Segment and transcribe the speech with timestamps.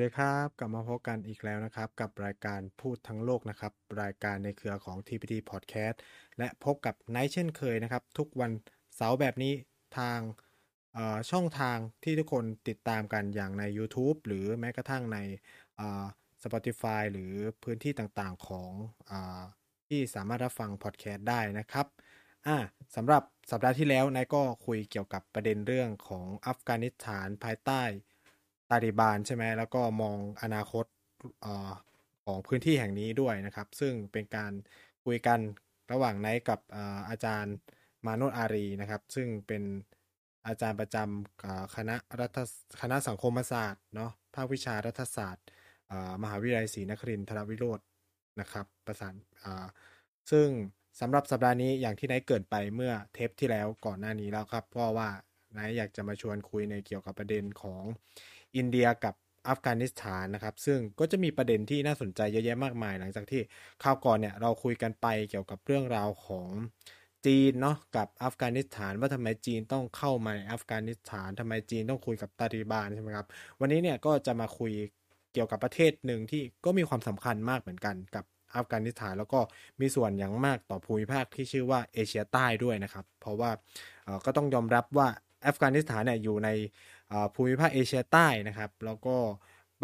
[0.00, 3.72] วัสดีครับ กลับมาพบกันอีกแล้วนะครับ กับรายการพูดทั้งโลกนะครับ
[4.02, 5.96] รายการในเครือของ TPT Podcast
[6.38, 8.52] และพบกับไนท์เช่นเคยนะครับ ทุกวัน
[8.96, 9.52] เสาร์แบบนี้
[9.98, 10.18] ทาง
[11.30, 15.18] ช่องทางที่ทุกคนติดตามกันอย่างใน YouTube หรือแม้กระทั่งใน
[16.42, 17.32] Spotify หรือ
[17.62, 18.70] พื้นที่ต่างๆของ
[19.10, 19.12] อ
[19.88, 21.86] ที่สามารถรับฟังพอดแคสต์ได้นะครับ
[22.46, 22.56] อ่า
[22.96, 27.82] สำหรับสัปดาห์ที่แล้วนายก็คุยเกี่ยวกับประเด็นเรื่องของอัฟกานิสถานภายใต้
[28.70, 31.46] ตาลิบานใช่ไหมแล้วก็มองอนาคต
[32.24, 34.52] ของพื้นที่แห่งนี้ด้วยนะครับ ซึ่งเป็นการ
[35.04, 35.40] คุยกัน
[35.92, 36.60] ระหว่างไนท์กับ
[37.08, 37.54] อาจารย์
[38.06, 39.62] มานุอารีนะครับ ซึ่งเป็น
[40.46, 42.38] อาจารย์ประจำคณะรัฐ
[42.80, 45.46] คณะสังคมศาสตร์เนาะภาควิชารัฐศาสตร์
[46.22, 47.86] มหาวิทยาลัยศรีนครินทรวิโรจน์
[48.40, 49.14] นะครับ ประสาน
[50.30, 50.48] ซึ่ง
[51.00, 55.08] สำหรับสัปดาห์นี้อย่างที่ไนท์เกริ่นไปเมื่อเทปที่แล้วก่อนหน้านี้แล้วครับก็ว่า
[55.52, 57.82] ไนท์อยากจะมาชวนคุยในเกี่ยวกับประเด็นของ
[58.56, 59.14] อินเดียกับ
[59.48, 63.42] อัฟกานิสถานนะครับ ซึ่งก็จะมีประเด็นที่น่าสนใจเยอะแยะมากมาย หลังจากที่
[63.82, 66.48] คราวก่อนเนี่ยเราคุยกันไปเกี่ยวกับเรื่องราวของ
[67.26, 73.26] จีนเนาะกับอัฟกานิสถานว่าทำไมจีนต้องเข้ามาในอัฟกานิสถานทำไมจีนต้องคุยกับตาลีบานใช่ไหมครับ
[73.60, 74.72] วันนี้เนี่ยก็จะมาคุย
[75.32, 78.24] เกี่ยวกับประเทศหนึ่งที่ก็มีความสำคัญมากเหมือนกันกับ
[78.56, 79.40] อัฟกานิสถานแล้วก็
[79.80, 83.50] มีส่วนอย่างมากต่อภูมิภาคที่ชื่อว่าเอเชียใต้ด้วยนะครับ เพราะว่า
[84.24, 85.08] ก็ต้องยอมรับว่า
[85.46, 86.48] อัฟกานิสถานเนี่ยอยู่ใน
[87.34, 89.16] ภูมิภาคเอเชียใต้นะครับ แล้วก็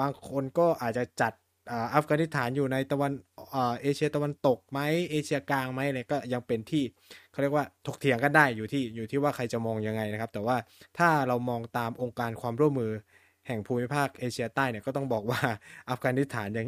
[0.01, 1.33] บางคนก็อาจจะจัด
[1.95, 3.13] อัฟกานิสถานอยู่ในตะวัน
[3.83, 4.81] เอเชียตะวันตกไหม
[5.11, 6.84] เอเชียกลางไหมอะไรก็ยังเป็นที่
[7.31, 10.56] เขาเรียกว่าถกเถียงกันได้อยู่ที่อยู่ที่ว่าใครจะมองยังไงนะครับ แต่ว่า
[10.99, 12.93] ถ้าเรามองตามองค์การความร่วมมือ
[13.47, 15.41] แห่งภูมิภาคเอเชียใต้เนี่ยก็ต้องบอกว่า
[15.91, 16.67] อัฟกานิสถานยัง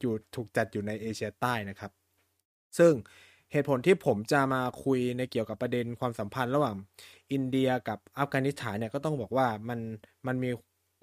[0.00, 1.90] อยู่ถูกจัดอยู่ในเอเชียใต้นะครับ
[2.78, 2.92] ซึ่ง
[3.52, 6.76] เหตุผลที่ผมจะมาคุยในเกี่ยวกับประเด็นความสัมพันธ์ระหว่าง
[7.32, 9.80] อินเดียกับอัฟกานิสถานเนี่ยก็ต้องบอกว่ามัน
[10.26, 10.50] มันมี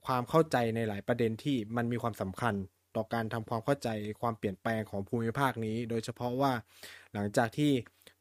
[0.05, 2.55] ความเข้าใจในหลายประเด็นที่มันมีความสำคัญ
[2.95, 3.89] ต่อการทำความเข้าใจ
[4.21, 6.51] ความเปลี่ยนแปลงของภูมิภาคนี้ โดยเฉพาะว่า
[7.13, 7.71] หลังจากที่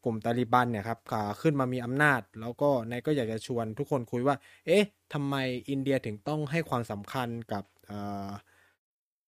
[0.05, 0.99] กลุ่มตาลิบันเนี่ยครับ
[1.43, 5.35] ขึ้นมามีอำนาจ แล้วก็นายก็อยากจะชวนทุกคนคุยว่า เอ๊ะทำไม
[5.71, 7.65] อินเดียถึงต้องให้ความสำคัญกับ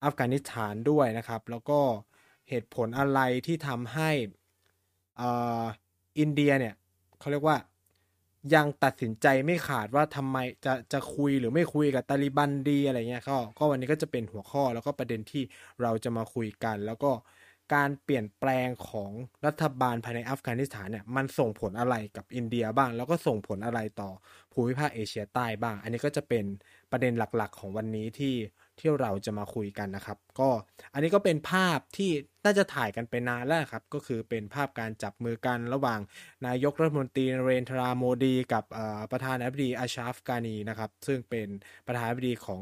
[0.04, 1.80] อัฟกานิสถานด้วยนะครับ แล้วก็
[2.48, 4.10] เหตุผลอะไรที่ทำให้
[6.18, 6.74] อินเดียเนี่ย
[7.18, 7.56] เขาเรียกว่า
[8.54, 15.42] ยังตัดสินใจไม่ขาดว่าทำไมจะจะคุยหรือไม่คุยกับตาลิบันดีอะไรเงี้ยก็ก็วันนี้ก็จะเป็นหัวข้อแล้วก็ประเด็นที่
[15.82, 17.10] เราจะมาคุยกัน แล้วก็
[17.74, 19.10] การเปลี่ยนแปลงของ
[19.46, 24.10] รัฐบาลภายในอัฟกานิสถานเนี่ยมันส่งผลอะไรกับอินเดียบ้าง แล้วก็ส่งผลอะไรต่อ
[24.52, 26.44] ภูมิภาคเอเชียใต้บ้าง อันนี้ก็จะเป็น
[26.90, 28.36] ประเด็นหลักๆ ของวันนี้ที่
[28.78, 30.48] ที่เราจะมาคุยกันนะครับ ก็
[30.92, 32.10] อันนี้ก็เป็นภาพที่
[32.44, 36.00] น่าจะถ่ายกันไปนานแล้วครับ ก็คือเป็นภาพการจับมือกันระหว่าง
[36.46, 38.64] นายกรัฐมนตรีนเรนทราโมดี กับ
[39.12, 41.48] ประธานาธิบดีอาชาฟกานีนะครับ ซึ่งเป็น
[41.86, 42.60] ประธานาธิบดีของ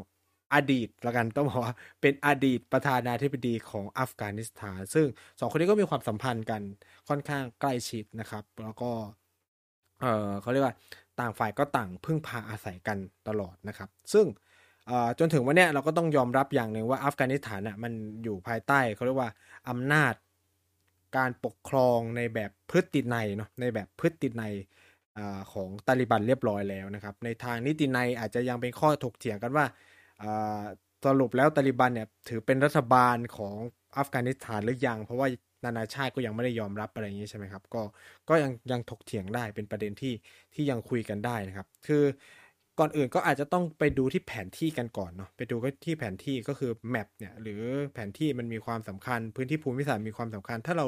[0.55, 5.07] อดีตละกันต้องบอกว่าเป็นอดีตประธานาธิบดีของอัฟกานิสถาน ซึ่ง
[5.39, 6.62] สองคนนี้ก็มีความสัมพันธ์กัน
[7.09, 8.91] ค่อนข้างใกล้ชิดนะครับ แล้วก็
[10.01, 10.75] เออเขาเรียกว่า
[11.21, 12.99] ต่างฝ่ายก็ต่างพึ่งพาอาศัยกัน
[13.29, 14.27] ตลอดนะครับ ซึ่ง
[15.19, 17.93] จนถึงวันนี้เราก็ต้องยอมรับอย่างหนึ่งว่าอัฟกานิสถานอะมัน
[18.23, 19.31] อยู่ภายใต้เขาเรียกว่า
[19.69, 20.15] อำนาจ
[21.17, 24.55] การปกครองในแบบพฤตินัยเนาะในแบบพฤตินัย
[25.53, 29.67] ของตาลิบันเรียบร้อยแล้วนะครับ ในทางนิตินัยอาจจะยังเป็นข้อถกเถียงกันว่า
[31.04, 33.54] สรุปแล้วตาลิบันเนี่ยถือเป็นรัฐบาลของ
[33.99, 35.28] อัฟกานิสถานหรือยัง เพราะว่า
[35.65, 37.82] นานาชาติก็ยังไม่ได้ยอมรับอะไรอย่างนี้ใช่ไหมครับ ก็
[38.28, 40.15] ก็ยังยังถกเถียงได้เป็นประเด็นที่
[40.54, 42.04] ที่ยังคุยกันได้นะครับ คือ
[42.78, 50.86] ก่อนอื่นก็อาจจะต้องไปดูที่แผนที่กันก่อนเนาะไปดูที่แผนที่ก็คือแมปเนี่ยหรือแผนที่มันมีความสำคัญ พื้นที่ภูมิศาสตร์มีความสำคัญ ถ้าเรา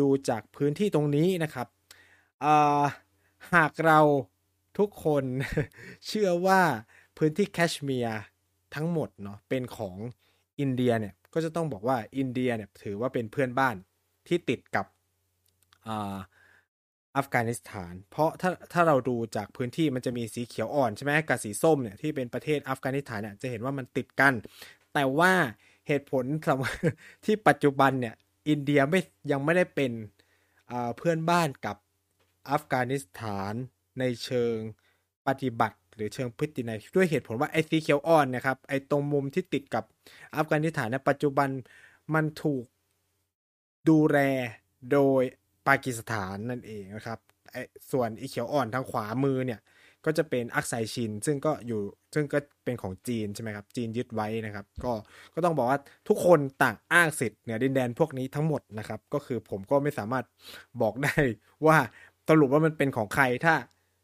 [0.00, 1.66] ดูจากพื้นที่ตรงนี้นะครับ
[3.54, 4.00] หากเรา
[4.78, 5.24] ทุกคน
[6.06, 6.60] เชื่อว่า
[7.18, 8.20] พื้นที่แคชเมียร์
[8.74, 9.96] ทั้งหมดเนาะเป็นของ
[10.60, 13.76] อินเดียเนี่ยก็จะต้องบอกว่าอินเดียเนี่ยถือว่าเป็นเพื่อนบ้าน
[14.28, 14.86] ที่ติดกับ
[17.16, 24.34] อัฟกานิสถาน เพราะถ้าถ้าเราดูจากพื้นที่มันจะมีสีเขียวอ่อนใช่ไหมกับสีส้มเนี่ยที่เป็นประเทศอัฟกานิสถานเนี่ยจะเห็นว่ามันติดกัน
[24.94, 25.32] แต่ว่า
[25.86, 26.24] เหตุผล
[27.24, 28.14] ที่ปัจจุบันเนี่ย
[28.48, 29.00] อินเดียไม่
[29.30, 29.92] ยังไม่ได้เป็น
[30.96, 31.76] เพื่อนบ้านกับ
[32.50, 33.52] อัฟกานิสถาน
[33.98, 34.56] ในเชิง
[35.26, 39.84] ปฏิบัติ หรือเชิงพฤตินัยด้วยเหตุผลว่าไอ้สีเขียวอ่อนนะครับไอ้ตรงมุมที่ติดกับ
[40.36, 41.48] อัฟกานิสถานในปัจจุบัน
[42.14, 42.64] มันถูก
[43.88, 44.18] ดูแล
[44.92, 45.22] โดย
[45.66, 47.18] ปากีสถานนั่นเองนะครับ
[47.52, 49.60] ไอ้ส่วนอีเขียวอ่อนทางขวามือเนี่ย
[50.04, 51.80] ก็จะเป็นอักไซชิน ซึ่งก็อยู่
[52.14, 54.92] ซึ่งก็เป็นของจีนใช่ไหมครับ จีนยึดไว้นะครับ ก็
[55.34, 60.24] ก็ต้องบอกว่าทุกคนต่างอ้างสิทธิ์เหนือดินแดนพวกนี้ทั้งหมดนะครับ ก็คือผมก็ไม่สามารถ
[60.82, 61.14] บอกได้
[61.66, 61.78] ว่า
[62.28, 63.54] สรุปว่ามันเป็นของใครถ้า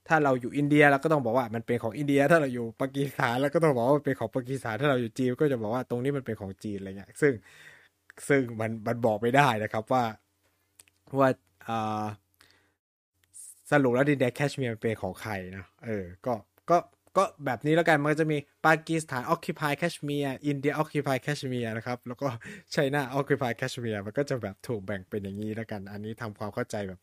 [0.09, 7.33] ถ้าเราอยู่อินเดียเราก็ต้องบอกว่ามันเป็นของอินเดีย ถ้าเราอยู่ปากีสถานเราก็ต้องบอกว่าเป็นของปากีสถานถ้าเราอยู่จีนก็จะบอกว่าตรงนี้มันเป็นของจีนอะไรเงี้ย ซึ่ง
[8.29, 10.05] ซึ่งมันมันบอกไม่ได้นะครับว่า
[11.19, 11.29] ว่า
[11.69, 12.05] อ่า
[13.71, 16.35] สรุปแล้วดินแดนแคชเมียร์เป็นของใครนะเออ ก็
[16.71, 16.79] ก็
[17.17, 22.29] ก็แบบนี้แล้วกันมันก็จะมีปากีสถาน occupy แคชเมียร์อินเดีย occupy แคชเมียร์นะครับ แล้วก็
[22.73, 27.01] ไชน่าออค u p y แคชเมียร์มันก็จะแบบถูกแบ่งเป็นอย่างนี้แล้วกัน อันนี้ทำความเข้าใจแบบ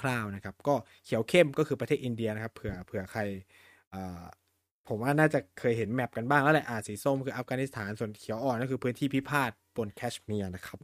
[0.00, 0.74] คร่าวๆนะครับ ก็
[1.04, 3.20] เขียวเข้มก็คือประเทศอินเดียนะครับเผื่อเผื่อใคร
[4.88, 10.78] ผมว่าน่าจะเคยเห็น map กันบ้างแล้วแหละอ่าสีส้มคืออัฟกานิสถานส่วนเขียวอ่อนก็คือพื้นที่พิพาทบนแคชเมียร์นะครับ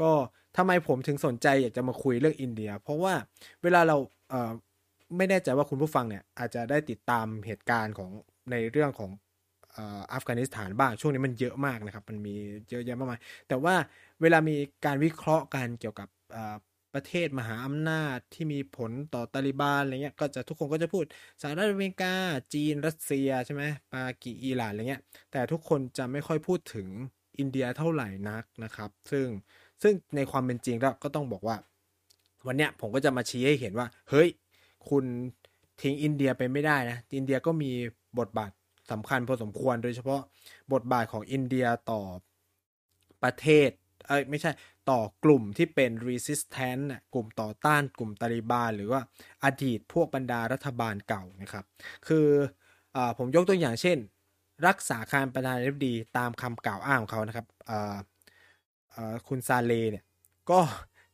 [0.00, 0.10] ก็
[0.56, 3.14] ทำไมผมถึงสนใจอยากจะมาคุยเรื่องอินเดีย เพราะว่า
[3.62, 3.96] เวลาเรา
[5.16, 8.10] ไม่แน่ใจว่าคุณผู้ฟังเนี่ยอาจจะได้ติดตามเหตุการณ์ของ
[8.50, 9.10] ในเรื่องของ
[10.12, 12.34] อัฟกานิสถานบ้างช่วงนี้มันเยอะมากนะครับ มันมี
[12.70, 13.74] เยอะแยะมากมายแต่ว่า
[14.22, 16.08] เวลามีการวิเคราะห์กันเกี่ยวกับ
[16.94, 21.04] ประเทศมหาอำนาจที่มีผลต่อตาลิบานอะไรเงี้ยก็จะทุกคนก็จะพูด
[21.42, 22.14] สหรัฐอเมริกา
[22.54, 23.62] จีนรัสเซียใช่ไหม
[23.92, 26.88] ปากีอิหร่านอะไรเงี้ยแต่ทุกคนจะไม่ค่อยพูดถึง
[27.38, 29.26] อินเดียเท่าไหร่นักนะครับ ซึ่ง
[29.82, 31.56] ซึ่งในความเป็นจริงแล้วก็ต้องบอกว่า
[32.46, 34.28] วันเนี้ยผมก็จะมาชี้ให้เห็นว่า เฮ้ย
[34.90, 35.04] คุณ
[35.82, 37.70] ทิ้งอินเดียไปไม่ได้นะ อินเดียก็มี
[38.18, 38.50] บทบาท
[38.90, 40.20] สำคัญพอสมควรโดยเฉพาะ
[40.72, 42.00] บทบาทของอินเดียต่อ
[43.22, 43.70] ประเทศ
[44.06, 44.50] เอ้ยไม่ใช่
[44.90, 46.84] ต่อกลุ่มที่เป็น resistant
[47.14, 49.00] กลุ่มต่อต้านกลุ่มตาลิบาน หรือว่า
[49.44, 51.64] อดีตพวกบรรดารัฐบาลเก่านะครับ
[52.06, 52.26] คือ
[52.96, 53.98] อผมยกตัวอย่างเช่น
[54.66, 57.46] รักษาการประธานาธิบดีตามคำกล่าวอ้างของเขานะครับ
[59.28, 60.04] คุณซาเลเนี่ย
[60.50, 60.60] ก็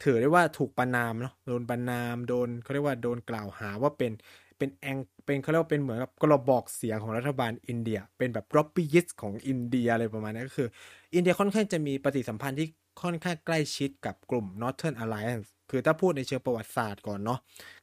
[0.03, 4.13] ถือได้ว่าถูกประนามเนาะโดนประนามโดนเขาเรียกว่าโดนกล่าวหาว่าเป็น
[4.59, 10.69] เป็นแองเป็นเขาเรียกว่าเป็นเหมือนกับกระบอกเสียงของรัฐบาลอินเดีย เป็นแบบร็อบบี้ยิสของอินเดียอะไรประมาณนี้ก็คือ
[11.15, 12.69] อินเดียค่อนข้างจะมีปฏิสัมพันธ์ที่
[13.03, 17.41] ค่อนข้างใกล้ชิดกับกลุ่ม Northern Alliance คือถ้าพูดในเชิงประวัติศาสตร์ก่อนเนาะ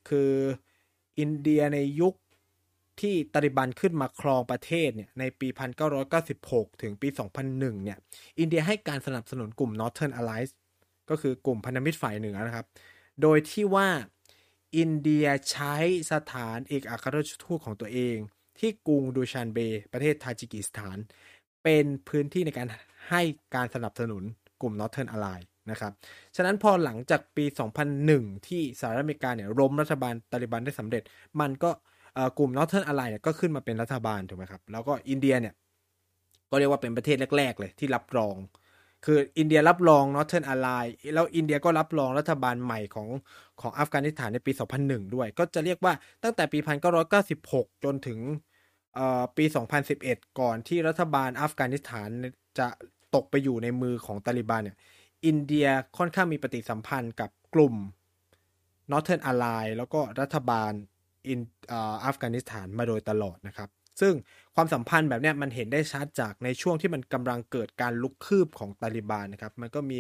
[0.10, 0.32] คือ
[1.20, 2.14] อินเดียในยุค
[3.02, 5.48] ที่ตาลิบันขึ้นมาครองประเทศเนี่ยในปี
[6.16, 7.08] 1996 ถึงปี
[7.46, 7.98] 2001 เนี่ย
[8.40, 10.54] อินเดียให้การสนับสนุนกลุ่ม Northern Alliance
[11.10, 12.66] ก็คือกลุ่มพันธมิตรฝ่ายเหนือนะครับ
[13.22, 13.88] โดยที่ว่า
[14.78, 15.76] อินเดียใช้
[16.12, 18.18] สถานเอกอัครราชทูตของตัวเอง
[18.60, 19.60] ที่กรุงดูชานเบ
[19.94, 20.98] ประเทศทาจิกิสถาน
[21.64, 22.68] เป็นพื้นที่ในการ
[23.10, 23.22] ให้
[23.56, 24.24] การสนับสนุน
[24.62, 25.92] กลุ่ม Northern Alliance นะครับ
[26.36, 27.46] ฉะนั้นพอหลังจากปี
[27.96, 31.04] 2001 ที่สหรัฐอเมริกาเนี่ยล้มรัฐบาลตาลิบันได้สำเร็จ
[31.40, 31.72] มันก็
[32.38, 35.54] กลุ่ม Northern Alliance เนี่ยก็ขึ้นมาเป็นรัฐบาลถูกไหมครับ แล้วก็อินเดียเนี่ย
[36.50, 38.36] ก็เรียกว่าเป็นประเทศแรก ๆ เลยที่รับรอง
[39.06, 43.08] คืออินเดียรับรอง Northern Alliance แล้วอินเดียก็รับรองรัฐบาลใหม่ของ
[43.62, 44.52] ของอัฟกานิสถานในปี
[44.84, 45.94] 2001 ด้วย ก็จะเรียกว่า
[46.24, 46.60] ตั้งแต่ปี
[47.22, 48.20] 1996 จนถึง
[49.38, 49.46] ปี
[49.92, 52.10] 2011 ก่อนที่รัฐบาลอัฟกานิสถาน
[52.60, 52.68] จะ
[53.16, 54.78] ตกไปอยู่ในมือของตาลิบันเนี่ย
[55.26, 55.68] อินเดีย
[55.98, 57.76] ค่อนข้างมีปฏิสัมพันธ์กับกลุ่ม
[58.92, 60.72] Northern a l l i e แล้วก็รัฐบาล
[61.28, 61.42] อิน
[62.06, 63.70] อัฟกานิสถานมาโดยตลอดนะครับ
[64.02, 64.14] ซึ่ง
[64.56, 70.00] ความสัมพันธ์แบบนี้มันเห็นได้ชัดจากในช่วงที่มันกำลังเกิดการลุกคืบของตาลิบันนะครับ มันก็มี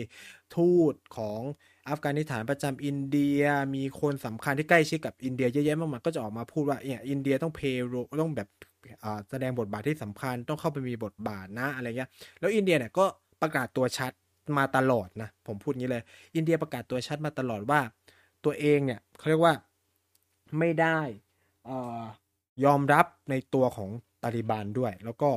[0.55, 1.41] ทูตของ
[1.89, 3.43] อัฟกานิสถานประจำอินเดีย
[3.75, 8.47] มีคนสำคัญที่ใกล้ชิดกับอินเดียเยอะแยะมากมายก็จะออกมาพูดว่าเนี่ยอินเดียต้องเพโรต้องแบบ
[9.29, 13.05] แสดงบทบาทที่สำคัญต้องเข้าไปมีบทบาทนะอะไรเงี้ย แล้วอินเดียเนี่ยก็
[13.41, 14.11] ประกาศตัวชัด
[14.57, 16.03] มาตลอดนะผมพูดงี้เลย
[16.35, 17.79] อินเดียประกาศตัวชัดมาตลอดว่า
[18.45, 19.53] ตัวเองเนี่ยเขาเรียกว่า
[20.59, 20.99] ไม่ได้
[21.69, 22.03] อ่า
[22.65, 23.89] ยอมรับในตัวของ
[24.23, 25.31] ตาลิบันด้วย แล้วก็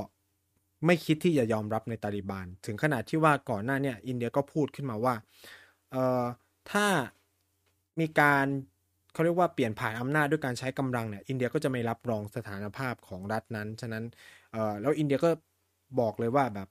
[0.87, 5.15] ไม่คิดที่จะยอมรับในตาลิบันถึงขนาดที่ว่าก่อนหน้าเนี่ยอินเดียก็พูดขึ้นมาว่า
[5.91, 6.25] เอ่อ
[6.71, 6.87] ถ้า
[8.01, 8.47] มีการ
[9.13, 14.05] เขาเรียกว่าเปลี่ยนผ่านอำนาจด้วยการใช้กำลังเนี่ยอินเดียก็จะไม่รับรองสถานภาพของรัฐนั้นฉะนั้น
[14.53, 15.31] เอ่อแล้วอินเดียก็
[16.01, 16.69] บอกเลยว่าแบบ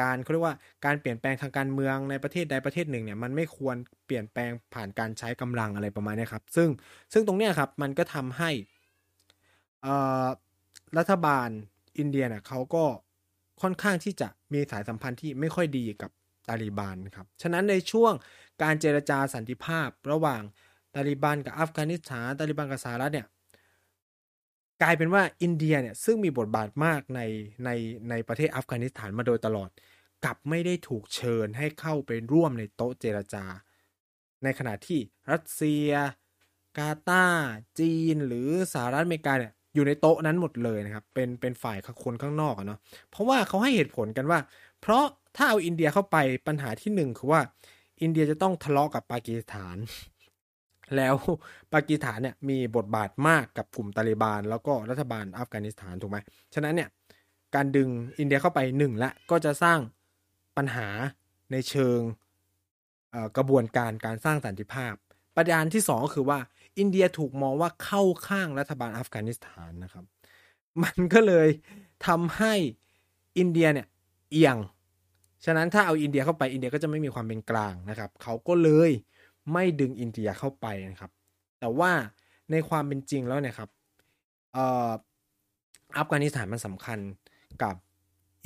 [0.00, 6.68] การเขาเรียกว่าการเปลี่ยนแปลงทางการเมืองในประเทศใดประเทศหนึ่งเนี่ยมันไม่ควรเปลี่ยนแปลงผ่านการใช้กำลังอะไรประมาณนี้ครับ ซึ่ง
[7.12, 8.50] ซึ่งตรงเนี้ยครับมันก็ทำให้
[10.98, 11.48] รัฐบาล
[11.98, 12.84] อินเดียเนี่ยเขาก็
[13.62, 16.10] ค่อนข้างที่จะมีสายสัมพันธ์ที่ไม่ค่อยดีกับ
[16.48, 18.12] ตาลิบันครับ ฉะนั้นในช่วง
[18.62, 20.42] การเจรจาสันติภาพระหว่าง
[20.94, 23.26] ตาลิบันกับอัฟกานิสถานตาลิบันกับสหรัฐเนี่ย
[24.82, 27.20] กลายเป็นว่าอินเดียเนี่ยซึ่งมีบทบาทมากใน
[27.64, 27.70] ใน
[28.10, 29.70] ในประเทศอัฟกานิสถานมาโดยตลอด
[30.24, 33.44] กลับไม่ได้ถูกเชิญให้เข้าไปร่วมในโต๊ะเจรจา
[34.42, 35.90] ในขณะที่รัสเซีย
[36.78, 37.46] กาตาร์
[37.78, 42.78] จีน หรือสหรัฐอเมริกาเนี่ย อยู่ในโต๊ะนั้นหมดเลยนะครับ เป็นเป็นฝ่ายคนข้างนอกเนาะ
[43.10, 44.38] เพราะว่าเขาให้เหตุผลกันว่า
[44.80, 45.04] เพราะ
[45.36, 46.16] ถ้าเอาอินเดียเข้าไป
[46.46, 47.40] ปัญหาที่หนึ่งคือว่า
[48.02, 49.76] อินเดียจะต้องทะเลาะกับปากีสถาน
[50.96, 51.14] แล้ว
[51.72, 56.18] ปากีสถานเนี่ยมีบทบาทมากกับกลุ่มตาลิบาน แล้วก็รัฐบาลอัฟกานิสถานถูกไหม
[56.54, 56.88] ฉะนั้นเนี่ย
[57.54, 59.78] การดึงอินเดียเข้าไปหนึ่งละก็จะสร้าง
[60.56, 60.88] ปัญหา
[61.52, 61.98] ในเชิง
[63.36, 64.94] กระบวนการการสร้างสันติภาพ
[65.36, 66.38] ประเด็นที่2ก็คือว่า
[66.78, 70.04] อินเดียถูกมองว่าเข้าข้างรัฐบาลอัฟกานิสถานนะครับ
[70.82, 71.48] มันก็เลย
[72.06, 72.54] ทำให้
[73.38, 73.86] อินเดียเนี่ย
[74.30, 74.56] เอียง
[75.44, 78.90] ฉะนั้นถ้าเอาอินเดียเข้าไปอินเดียก็จะไม่มีความเป็นกลางนะครับ เขาก็เลย
[79.52, 81.10] ไม่ดึงอินเดียเข้าไปนะครับ
[81.60, 81.92] แต่ว่า
[82.50, 83.70] ในความเป็นจริงแล้วเนี่ยครับ
[85.98, 86.98] อัฟกานิสถานมันสำคัญ
[87.62, 87.74] กับ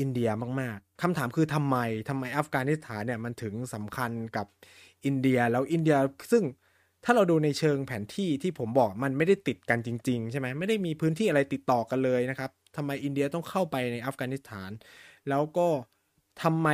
[0.00, 1.76] อินเดียมาก ๆ คำถามคือทำไม
[2.08, 4.46] ทำไมอัฟกานิสถานเนี่ยมันถึงสำคัญกับ
[5.04, 5.96] อินเดียแล้วอินเดีย
[6.32, 6.42] ซึ่ง
[7.04, 14.70] ถ้าเราดูในเชิงแผนที่ที่ผมบอกมันไม่ได้ติดกันจริง ๆ ใช่ไหมไม่ได้มีพื้นที่อะไรติดต่อกันเลยนะครับทำไมอินเดียต้องเข้าไปในอัฟกานิสถาน
[15.28, 15.68] แล้วก็
[16.42, 16.68] ทำไม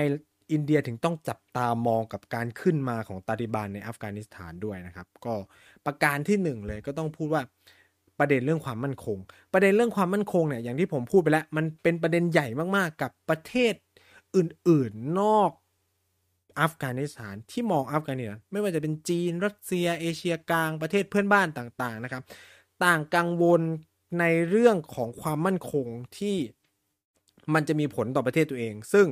[0.52, 5.35] อินเดียถึงต้องจับตามองกับการขึ้นมาของตาลิบันในอัฟกานิสถานด้วยนะครับ ก็
[5.87, 7.42] ประการที่หนึ่งเลยก็ต้องพูดว่า
[8.18, 9.18] ประเด็นเรื่องความมั่นคง
[9.52, 13.75] ประเด็นเรื่องความมั่นคงเนี่ยอย่างที่ผมพูดไปแล้ว มันเป็นประเด็นใหญ่มากๆ กับประเทศ
[14.37, 15.50] อื่นๆ นอก
[16.61, 22.23] อัฟกานิสถานที่มองอัฟกานิสถานไม่ว่าจะเป็นจีน รัสเซีย เอเชียกลางประเทศเพื่อนบ้านต่างๆนะครับ
[22.85, 23.63] ต่างกังวล
[24.21, 25.87] ในเรื่องของความมั่นคง
[26.19, 26.37] ที่
[27.55, 29.07] มันจะมีผลต่อประเทศตัวเอง ซึ่ง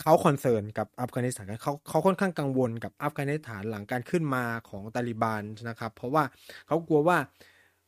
[0.00, 6.24] เขา concern กับอัฟกานิสถานเขาเขาค่อนข้างกังวลกับอัฟกานิสถานหลังการขึ้นมาของตาลิบันนะครับ เพราะว่า
[6.66, 7.18] เขากลัวว่า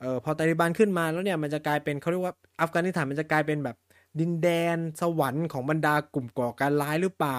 [0.01, 3.77] เออพอตาลิบันขึ้นมาแล้วเนี่ยมันจะกลายเป็นเขาเรียกว่าอัฟกานิสถานมันจะกลายเป็นแบบ
[4.21, 7.39] ดินแดนสวรรค์ของบรรดากลุ่มก่อการร้ายหรือเปล่า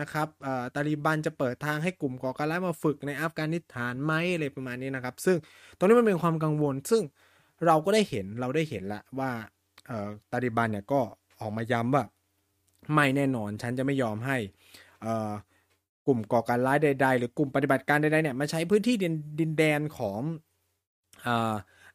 [0.00, 0.28] นะครับ
[0.74, 5.36] ตาลิบันจะเปิดทางให้กลุ่มก่อการร้ายมาฝึกในอัฟกานิสถานไหมอะไรประมาณนี้นะครับ ซึ่ง
[5.76, 7.02] ตรงนี้มันเป็นความกังวล ซึ่ง
[7.66, 9.30] เราก็ได้เห็นเราได้เห็นละว่า
[10.32, 11.00] ตาลิบันเนี่ยก็
[11.40, 12.04] ออกมาย้ำว่า
[12.94, 14.36] ไม่แน่นอนฉันจะไม่ยอมให้
[16.06, 18.96] กลุ่มก่อการร้ายใด ๆ หรือกลุ่มปฏิบัติการใดๆเนี่ยมาใช้พื้นที่
[19.40, 20.20] ดินแดนของ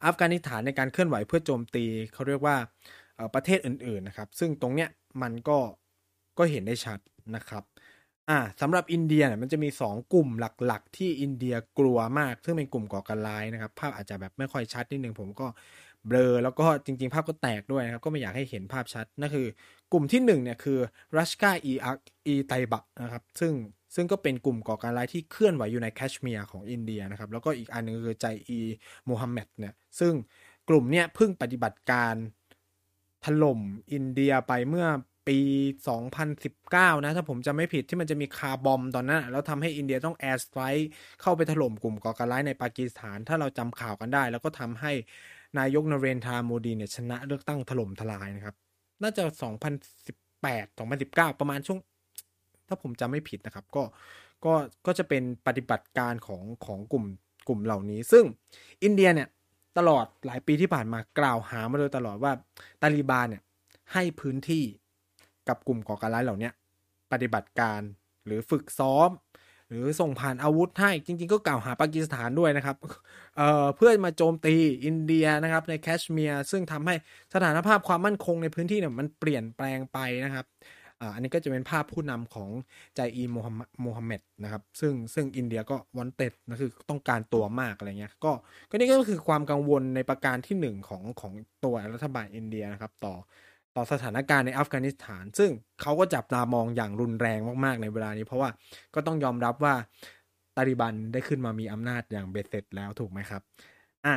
[0.06, 2.58] อัฟกานิสถานในการเคลื่อนไหวเพื่อโจมตีเขาเรียกว่า
[3.36, 4.90] ประเทศอื่นๆนะครับ ซึ่งตรงเนี้ย
[5.22, 5.58] มันก็
[6.38, 7.00] ก็เห็นได้ชัด
[7.36, 7.64] นะครับ
[8.30, 15.48] อ่าสำหรับอินเดียเนี่ยมันจะมี 2 กลุ่มหลักๆ ที่อินเดียกลัวมาก ซึ่งเป็นกลุ่มก่อการร้ายนะครับ ภาพอาจจะแบบไม่ค่อยชัดนิดนึงผมก็
[16.08, 19.48] เบลอแล้วก็จริง ๆ ภาพก็แตกด้วยนะครับ ก็ไม่อยากให้เห็นภาพชัดนั่นคือ
[19.92, 20.80] กลุ่มที่1เนี่ยคือ
[21.18, 23.54] รัชกาอีอักอีไตบะนะครับ ซึ่ง
[23.96, 28.60] ซึ่งก็เป็นกลุ่มก่อการร้ายที่เคลื่อนไหวอยู่ในแคชเมียร์ของอินเดียนะครับ แล้วก็อีกอันนึงคือไจช์อี
[29.06, 30.14] โมฮัมหม็ดเนี่ยซึ่ง
[30.70, 32.16] กลุ่มเนี้ยเพิ่งปฏิบัติการ
[33.26, 33.60] ถล่ม
[33.94, 34.88] อินเดียไปเมื่อ
[35.28, 35.40] ปี
[36.22, 40.90] 2019 นะ ถ้าผมจะไม่ผิดที่มันจะมีคาร์บอมตอนนั้น แล้วทำให้อินเดียต้องแอร์สไตร์
[41.22, 44.92] เข้าไปถล่มกลุ่มก่อการร้ายในปากีสถาน ถ้าเราจำข่าวกันได้ แล้วก็ทำให้
[45.60, 48.56] นายกนเรนทาโมดีเนี่ยชนะเลือกตั้งถล่มทลายนะครับ
[49.02, 49.24] น่าจะ
[50.02, 50.78] 2018
[51.34, 51.80] 2019 ประมาณช่วง
[52.68, 53.84] ถ้าผมจำไม่ผิดนะครับ ก็
[54.46, 54.54] ก็
[54.86, 57.06] ก็จะเป็นปฏิบัติการของของกลุ่ม
[57.48, 58.24] กลุ่มเหล่านี้ ซึ่ง
[58.84, 59.28] อินเดียเนี่ย
[59.78, 62.32] ตลอดหลายปีที่ผ่านมากล่าวหามาโดยตลอดว่า
[62.82, 63.42] ตาลีบานเนี่ย
[63.94, 64.64] ให้พื้นที่
[65.48, 66.50] กับกลุ่มก่อการร้ายเหล่านี้
[67.12, 67.82] ปฏิบัติการ
[68.26, 69.10] หรือฝึกซ้อม
[69.70, 72.76] หรือส่งผ่านอาวุธให้จริง ๆ ก็กล่าวหาปากีสถานด้วยนะครับ
[73.38, 74.56] เเพื่อมาโจมตี
[74.86, 76.96] อินเดียนะครับในแคชเมียร์ซึ่งทำให้
[77.34, 80.46] สถานภาพความมั่นคงในพื้นที่เนี่ยมันเปลี่ยนแปลงไปนะครับ
[81.14, 82.50] อันนี้ก็จะเป็นภาพผู้นำของ
[82.96, 88.32] ใจอีโมฮัมเหม็ดนะครับ ซึ่งซึ่งอินเดียก็วันเต็ดนะคือต้องการตัวมากอะไรเงี้ยก็
[88.70, 91.34] ก็นี่ก็คือความกังวลในประการที่หนึ่งของของ
[91.64, 93.16] ตัวรัฐบาลอินเดียนะครับ ต่อ
[93.76, 98.50] ต่อสถานการณ์ในอัฟกานิสถาน ซึ่งเขาก็จับตามองอย่างรุนแรงมากๆในเวลานี้ เพราะว่า
[98.96, 99.74] ก็ต้องยอมรับว่า
[100.56, 103.42] ตาลิบันได้ขึ้นมามีอำนาจอย่างเบ็ดเสร็จแล้วถูกไหมครับ
[104.06, 104.16] อะ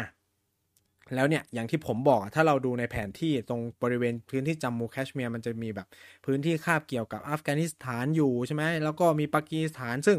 [1.15, 5.87] แล้วเนี่ยอย่างที่ผมบอกถ้าเราดูในแผนที่ตรงบริเวณพื้นที่จัมมูแคชเมียร์มันจะมีแบบ
[6.27, 10.19] พื้นที่คาบเกี่ยวกับอัฟกานิสถานอยู่ใช่ไหมแล้วก็มีปากีสถาน ซึ่ง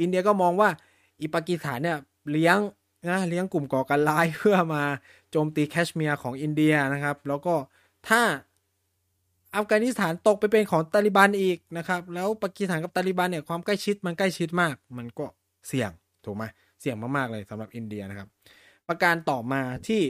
[0.00, 0.70] อินเดียก็มองว่า
[1.20, 1.98] อีปากีสถานเนี่ย
[2.32, 2.58] เลี้ยง
[3.10, 4.82] นะเลี้ยงกลุ่มก่อการร้ายเพื่อมา
[5.30, 7.54] โจมตีแคชเมียร์ของอินเดียนะครับ แล้วก็
[8.08, 8.22] ถ้า
[9.54, 15.26] อัฟกานิสถานตกไปเป็นของตาลิบันอีกนะครับแล้วปากีสถานกับตาลิบันเนี่ยความใกล้ชิดมันใกล้ชิดมาก มันก็
[15.68, 15.90] เสี่ยง
[16.24, 16.44] ถูกไหม
[16.80, 18.28] เสี่ยงมากๆเลยสำหรับอินเดียนะครับ
[18.88, 20.02] ประการต่อมาที่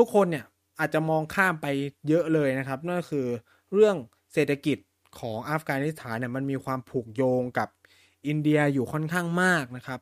[0.00, 0.44] ทุกคนเนี่ย
[0.78, 1.66] อาจจะมองข้ามไป
[2.08, 3.26] เยอะเลยนะครับ นั่นก็คือ
[3.74, 3.96] เรื่อง
[4.32, 4.78] เศรษฐกิจ
[5.18, 7.68] ของอัฟกานิสถานเนี่ยมันมีความผูกโยงกับ
[8.26, 10.00] อินเดียอยู่ค่อนข้างมากนะครับ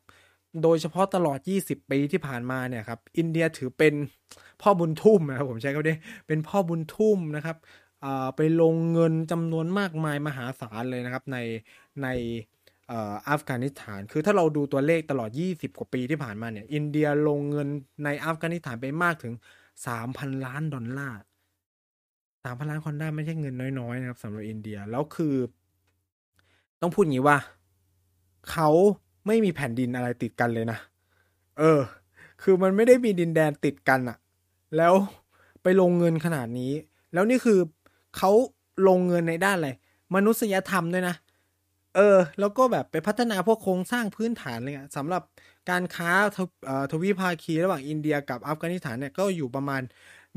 [0.62, 3.94] โดยเฉพาะตลอด 20 ปีที่ผ่านมาเนี่ยครับอินเดียถือเป็น
[4.62, 7.56] พ่อบุญทุ่มนะครับผมใช้คำนี้เป็นพ่อบุญทุ่มนะครับ
[8.36, 11.38] ไปลงเงินจำนวนมากมายมหาศาลเลยนะครับใน
[12.02, 12.08] ใน
[12.90, 17.68] อัฟกานิสถาน คือถ้าเราดูตัวเลขตลอด 20 กว่าปีที่ผ่านมาเนี่ย อินเดียลงเงิน
[18.04, 19.32] ในอัฟกานิสถานไปมากถึง
[19.86, 21.18] สามพันล้านดอลลาร์
[22.44, 25.34] สามพันล้านคอนด้าไม่ใช่เงินน้อยๆนะครับสำหรับอินเดียแล้วคือ
[26.80, 27.38] ต้องพูดอย่างนี้ว่า
[28.50, 28.68] เขา
[29.26, 30.78] ไม่มีแผ่นดินอะไรติดกันเลยนะ
[31.58, 31.80] เออ
[32.42, 34.16] คือมันไม่ได้มีดินแดนติดกันอะ
[34.76, 34.94] แล้ว
[35.62, 36.72] ไปลงเงินขนาดนี้
[37.12, 37.58] แล้วนี่คือ
[38.16, 38.30] เขา
[38.88, 39.70] ลงเงินในด้านอะไร
[40.14, 41.14] มนุษยธรรมด้วยนะ
[41.98, 45.22] เออ แล้วก็แบบไปพัฒนาพวกโครงสร้างพื้นฐานเลยอะสำหรับ
[45.70, 46.10] การค้า
[46.92, 49.82] ทวีภาคีระหว่างอินเดียกับอัฟกานิสถานเนี่ยก็อยู่ประมาณ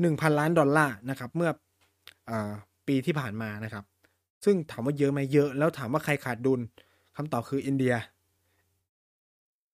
[0.00, 1.50] 1,000 ล้านดอลลาร์นะครับ เมื่อ
[2.28, 2.30] อ
[2.88, 3.84] ปีที่ผ่านมานะครับ
[4.44, 6.60] ซึ่งถามว่าเยอะไหมเยอะ แล้วถามว่าใครขาดดุล
[7.16, 7.94] คำตอบคืออินเดีย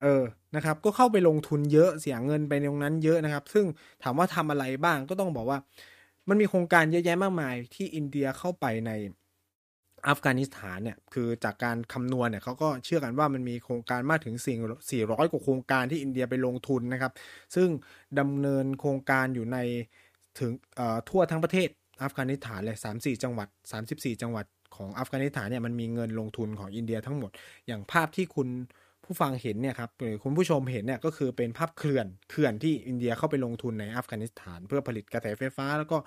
[0.02, 0.22] เออ
[0.54, 3.66] นะครับ ก็เข้าไปลงทุนเยอะเสียเงินไปตรงนั้นเยอะนะครับ ซึ่ง
[4.02, 5.58] ถามว่าทำอะไรบ้างก็ต้องบอกว่า
[6.28, 8.90] มันมีโครงการเยอะแยะมากมายที่อินเดียเข้าไปใน
[10.08, 17.12] อัฟกานิสถานเนี่ยคือจากการคำนวณเนี่ยเขาก็เชื่อกันว่ามันมีโครงการมากถึง 400 กว่าโครงการที่อินเดียไปลงทุนนะครับ
[17.54, 17.68] ซึ่ง
[18.18, 19.58] ดำเนินโครงการอยู่ใน
[20.38, 20.52] ถึง
[21.08, 21.68] ทั่วทั้งประเทศ
[22.02, 23.48] อัฟกานิสถานเลย3-4 จังหวัด
[23.84, 27.30] 34 จังหวัดของอัฟกานิสถานเนี่ยมันมีเงินลงทุนของอินเดียทั้งหมด
[27.66, 28.48] อย่างภาพที่คุณ
[29.08, 35.98] ผู้ฟังเห็นเนี่ยครับหรือคุณผู้ชมเห็นเนี่ยก็คือเป็นภาพเขื่อนเขื่อนที่อินเดียเข้าไปลงทุนในอัฟกานิสถาน เพื่อผลิตกระแสไฟฟ้า แล้วก็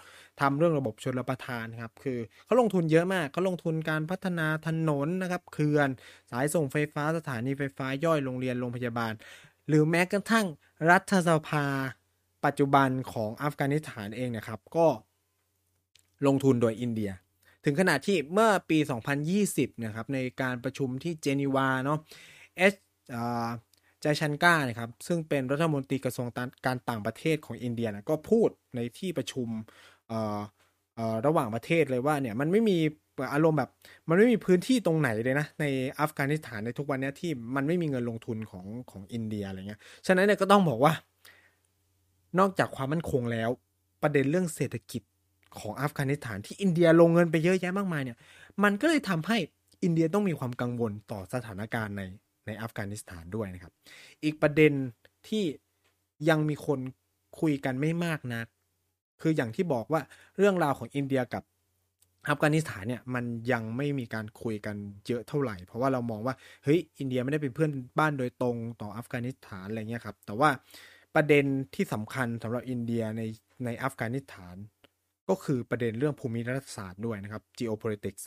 [0.42, 5.90] ทำเรื่องระบบชนประทานครับคือเขาลงทุนเยอะมากเขาลงทุนการพัฒนาถนนนะครับเขื่อน
[6.32, 9.14] สายส่งไฟฟ้าสถานีไฟฟ้าย่อยโรงเรียนโรงพยาบาล
[9.68, 10.46] หรือแม้กระทั่ง
[10.90, 11.66] รัฐสภา
[12.46, 14.88] ปัจจุบันของอัฟกานิสถานเองนะครับก็
[16.28, 17.12] ลงทุนโดยอินเดีย
[17.66, 18.78] ถึงขนาดที่เมื่อปี
[19.32, 22.00] 2020 นะครับ ในการประชุมที่เจนีวาเนาะ
[22.58, 23.18] เอ
[24.02, 26.28] สจชันก้านะครับซึ่งเป็นรัฐมนตรีกระทรวง
[26.66, 29.48] การต่างประเทศของอินเดียนะก็พูดในที่ประชุม
[31.26, 32.78] ระหว่างประเทศเลยว่าเนี่ยมันไม่มี
[33.34, 33.70] อารมณ์แบบ
[34.10, 35.66] มันไม่มีพื้นที่ตรงไหนเลยนะ ใน
[36.00, 40.94] อัฟกานิสถานในทุกวันนี้ที่มันไม่มีเงินลงทุนของของอินเดียอะไรเงี้ยฉะนั้นเนี่ยก็ต้องบอกว่า
[42.40, 43.50] นอกจากความมั่นคงแล้ว
[44.02, 45.02] ประเด็นเรื่องเศรษฐกิจ
[45.60, 48.18] ของอัฟกานิสถานที่อินเดียลงเงินไปเยอะแยะมากมายเนี่ย
[48.64, 49.38] มันก็เลยทำให้
[49.84, 52.02] อินเดียต้องมีความกังวลต่อสถานการณ์ใน
[52.48, 53.74] ในอัฟกานิสถานด้วยนะครับ
[54.24, 54.74] อีกประเด็น
[55.28, 55.44] ที่
[56.30, 56.80] ยังมีคน
[57.40, 58.48] คุยกันไม่มากนะัก
[59.22, 60.02] คืออย่างที่บอกว่า
[60.38, 61.44] เรื่องราวของอินเดียกับ
[62.30, 64.76] อัฟกานิสถานเนี่ยมันยังไม่มีการคุยกัน
[65.08, 70.50] เยอะเท่าไหร่ เพราะว่าเรามองว่าเฮ้ยอินเดียไม่ได้เป็นเพื่อนบ้านโดยตรงต่ออัฟกานิสถานอะไรเงี้ยครับ แต่ว่า
[71.16, 73.22] ประเด็นที่สำคัญสำหรับอินเดียใน
[73.66, 74.56] ในอัฟกานิสถาน
[75.30, 78.24] ก็คือประเด็นเรื่องภูมิรัฐศาสตร์ด้วยนะครับ geopolitics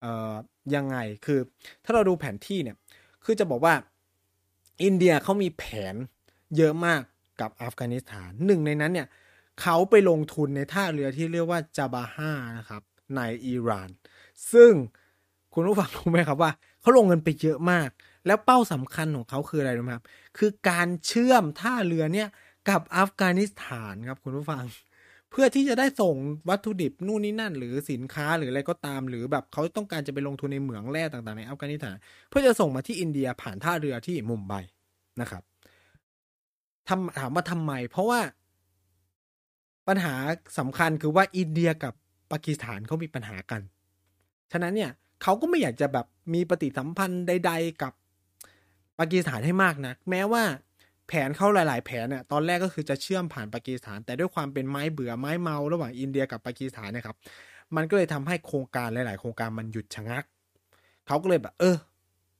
[0.00, 0.34] เอ่อ
[0.74, 1.38] ยังไงคือ
[1.84, 2.76] ถ้าเราดูแผนที่เนี่ย
[3.26, 3.74] คือจะบอกว่า
[4.82, 5.94] อินเดียเขามีแผน
[6.56, 7.00] เยอะมาก
[7.40, 9.08] กับอัฟกานิสถานหนึ่งในนั้นเนี่ย
[9.60, 12.82] เขาไปลงทุนในท่าเรือที่เรียกว่าจาบาฮ่านะครับ
[13.16, 13.88] ในอิหร่าน
[14.52, 14.72] ซึ่ง
[15.54, 17.88] คุณผู้ฟังรู้ไหมครับว่าเขาลงเงินไปเยอะมาก
[18.26, 20.04] แล้วเป้าสำคัญของเขาคืออะไรรู้ไหมครับ
[20.38, 22.28] คือการเชื่อมท่าเรือเนี่ย
[22.68, 24.64] กับอัฟกานิสถานครับคุณผู้ฟัง
[25.38, 26.16] พื่อที่จะได้ส่ง
[26.48, 31.96] วัตถุดิบนู่นนี่นั่น หรือสินค้าหรืออะไรก็ตาม หรือแบบเขาต้องการจะไปลงทุนในเหมืองแร่ต่างๆในอัฟกานิสถาน
[32.28, 34.54] เพื่อจะส่งมาที่อินเดียผ่านท่าเรือที่มุมไบ
[35.20, 35.42] นะครับ
[36.88, 38.20] ทำถามว่าทำไม เพราะว่า
[39.88, 40.14] ปัญหา
[40.58, 41.94] สำคัญคือว่าอินเดียกับ
[42.32, 43.60] ปากีสถานเขามีปัญหากัน
[44.52, 44.90] ฉะนั้นเนี่ย
[45.22, 47.92] เขาก็ไม่อยากจะแบบมีปฏิสัมพันธ์ใด ๆ กับ
[48.98, 50.44] ปากีสถานให้มากนะแม้ว่า
[51.08, 57.16] แผนเข้าหลาย ๆ แผนเนี่ยตอนแรกก็คือจะเชื่อมผ่านปากีสถาน แต่ด้วยความเป็นไม้เบื่อไม้เมาระหว่างอินเดียกับปากีสถานนะครับ
[57.76, 60.24] มันก็เลยทำให้โครงการหลาย ๆ โครงการมันหยุดชะงัก
[61.06, 61.76] เขาก็เลยแบบ เออ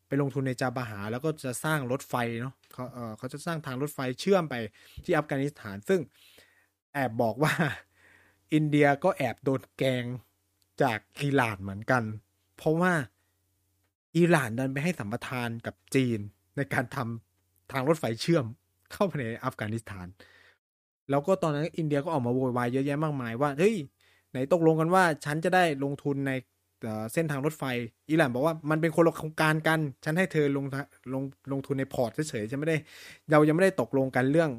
[0.07, 4.55] ไปลงทุนในจาบาหา แล้วก็จะสร้างรถไฟเนาะเขาเออเขาจะสร้างทางรถไฟเชื่อมไป
[5.05, 6.01] ที่อัฟกานิสถาน ซึ่ง
[6.95, 7.53] แอบบอกว่า
[8.55, 10.05] อินเดียก็แอบโดนแกง
[10.83, 12.03] จากอิหร่านเหมือนกัน
[12.57, 12.93] เพราะว่า
[14.17, 16.19] อิหร่านดันไปให้สัมปทานกับจีน
[16.57, 17.26] ในการทำ
[17.73, 18.45] ทางรถไฟเชื่อม
[18.93, 20.07] เข้าไปในอัฟกานิสถาน
[21.11, 23.75] แล้วก็ตอนนั้นอินเดียก็ออกมาโวยวายเยอะแยะมากมายว่าเฮ้ย
[24.31, 26.33] ไหนตกลงกันว่าฉันจะได้ลงทุนใน
[27.13, 27.65] เส้นทางรถไฟ
[28.11, 30.65] อิหร่านบอกว่ามันเป็นคนละโครงการกัน ฉันให้เธอลง
[31.13, 32.77] ลงลงทุนใน port เฉยๆฉันไม่ได้
[33.31, 34.51] เรายังไม่ได้ตกลงกันเรื่อง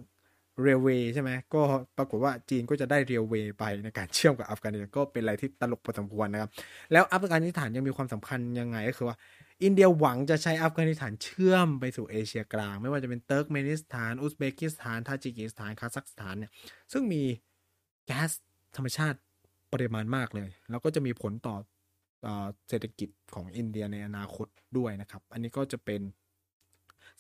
[0.62, 1.62] railway ใช่ไหมก็
[1.98, 6.50] ปรากฏว่าจีนก็จะได้ railway ไปในการเชื่อมกับอัฟกานิสถานก็เป็นอะไรที่ตลกพอสมควรนะครับ
[6.92, 9.18] แล้วอัฟกานิสถานยังมีความสำคัญยังไงก็คือว่า
[9.64, 16.52] อินเดียหวังจะใช้อัฟกานิสถานเชื่อมไปสู่เอเชียกลาง ไม่ว่าจะเป็นเติร์กเมนิสถาน อุซเบกิสถาน ทาจิกิสถาน คาซัคสถานเนี่ย
[16.92, 17.24] ซึ่งมี
[18.06, 18.32] แก๊ส
[18.76, 19.20] ธรรมชาติ
[19.74, 21.56] ปริมาณมากเลย แล้วก็จะมีผลต่อ
[22.70, 26.02] เศรษฐกิจของอินเดียในอนาคตด้วยนะครับ อันนี้ก็จะเป็น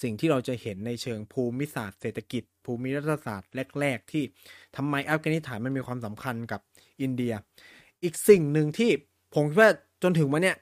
[0.04, 4.24] สิ่งที่เราจะเห็นในเชิงภูมิศาสตร์เศรษฐกิจ ภูมิรัฐศาสตร์แรก ๆ ที่
[4.76, 6.62] ทำไมอัฟกานิสถานมันมีความสำคัญกับ
[7.02, 7.34] อินเดีย
[8.04, 8.92] อีกสิ่งหนึ่งที่
[9.36, 9.72] ผมคิดว่า
[10.04, 10.58] จนถึงวันเนี้ย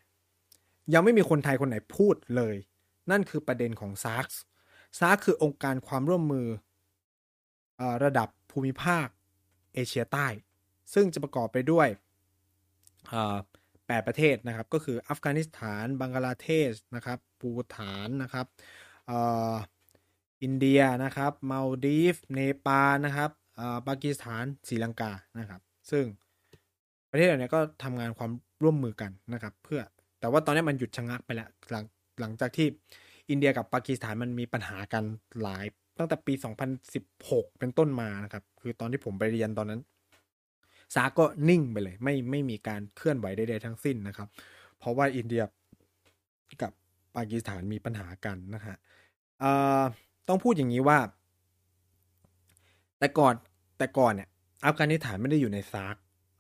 [0.94, 2.56] ยังไม่มีคนไทยคนไหนพูดเลย
[3.12, 4.28] นั่นคือประเด็นของ SAARC
[5.00, 6.48] SAARC คือองค์การความร่วมมือ
[7.80, 9.08] อระดับภูมิภาค
[9.74, 10.28] เอเชียใต้
[10.94, 11.88] ซึ่งจะประกอบไปด้วย
[13.88, 18.46] แปดประเทศนะครับ ก็คืออัฟกานิสถาน บังกลาเทศนะครับภูฏานนะครับ
[20.44, 23.32] อินเดียนะครับมาลดีฟ เนปาลนะครับ
[23.88, 26.06] ปากีสถานศรีลังกานะครับ ซึ่ง
[27.10, 28.32] ประเทศเหล่านี้ก็ทำงานความ
[28.64, 29.82] ร่วมมือกันนะครับ เพื่อ
[30.26, 31.86] แต่ว่าตอนนี้มันหยุดชะงักไปแล้วหลัง
[32.22, 32.68] หลังจากที่
[33.30, 35.04] อินเดียกับปากีสถานมันมีปัญหากัน
[35.42, 35.66] หลาย
[35.98, 36.34] ตั้งแต่ปี
[36.96, 39.82] 2016 เป็นต้นมานะครับ คือตอนที่ผมไปเรียนตอนนั้น
[40.96, 44.28] SAARC ก็นิ่งไปเลย ไม่ไม่มีการเคลื่อนไหวใดๆทั้งสิ้นนะครับ
[44.80, 45.44] เพราะว่าอินเดีย
[46.62, 46.72] กับ
[47.16, 48.76] ปากีสถานมีปัญหากันนะฮะ
[50.28, 51.00] ต้องพูดอย่างนี้ว่า
[53.00, 53.34] แต่ก่อน
[53.78, 54.30] แต่ก่อนเนี่ย
[54.66, 55.96] อัฟกานิสถานไม่ได้อยู่ใน SAARC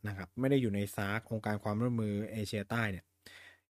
[0.07, 3.05] นะครับ ไม่ได้อยู่ใน SAARC องค์การความร่วมมือเอเชียใต้เนี่ย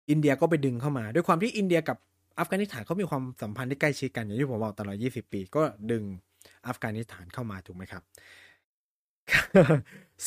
[0.10, 1.98] อินเดียก็ไปดึงเข้ามา ด้วยความที่อินเดียกับ
[2.39, 6.04] อัฟกานิสถานเขามีความสัมพันธ์ที่ใกล้ชิดกันอย่างที่ผมบอกตลอด 20 ปี ก็ดึง
[6.68, 8.04] อัฟกานิสถานเข้ามาถูกไหมครับ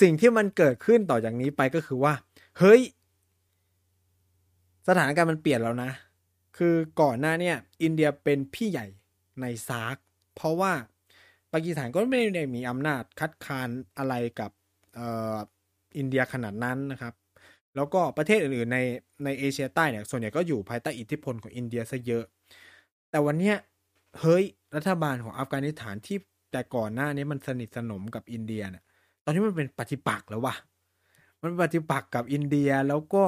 [0.00, 2.12] สิ่งที่มันเกิดขึ้นต่อจากนี้ไปก็คือว่า
[2.58, 2.80] เฮ้ย
[4.88, 5.90] สถานการณ์มันเปลี่ยนแล้วนะ
[6.56, 8.86] คือก่อนหน้าเนี่ย อินเดียเป็นพี่ใหญ่
[9.40, 9.96] ใน SAARC
[10.34, 10.72] เพราะว่า
[11.52, 14.50] ปากีสถานก็ไม่ได้มีอำนาจคัดค้านอะไรกับ
[14.98, 15.00] อ
[15.34, 15.36] อ
[15.98, 17.14] อินเดียขนาดนั้นนะครับ
[17.78, 18.78] แล้วก็ประเทศอื่นๆใน
[19.24, 22.24] ในเอเชียใต้เนี่ยส่วนใหญ่ก็อยู่ภายใต้อิทธิพลของอินเดียซะเยอะ
[23.10, 23.52] แต่วันนี้
[24.20, 24.44] เฮ้ย
[24.76, 26.18] รัฐบาลของอัฟกานิสถานที่
[26.52, 28.84] แต่ก่อนหน้านี้มันสนิทสนมกับอินเดียเนี่ย
[29.24, 30.54] ตอนนี้มันเป็นปฏิปักษ์แล้ววะ
[31.42, 33.22] มันปฏิปักษ์กับอินเดียแล้วก็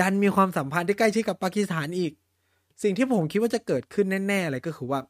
[0.00, 2.12] ดันมีความสัมพันธ์ที่ใกล้ชิดกับปากีสถานอีก
[2.82, 5.00] สิ่งที่ผมคิดว่าจะเกิดขึ้นแน่ๆเลยก็คือว่า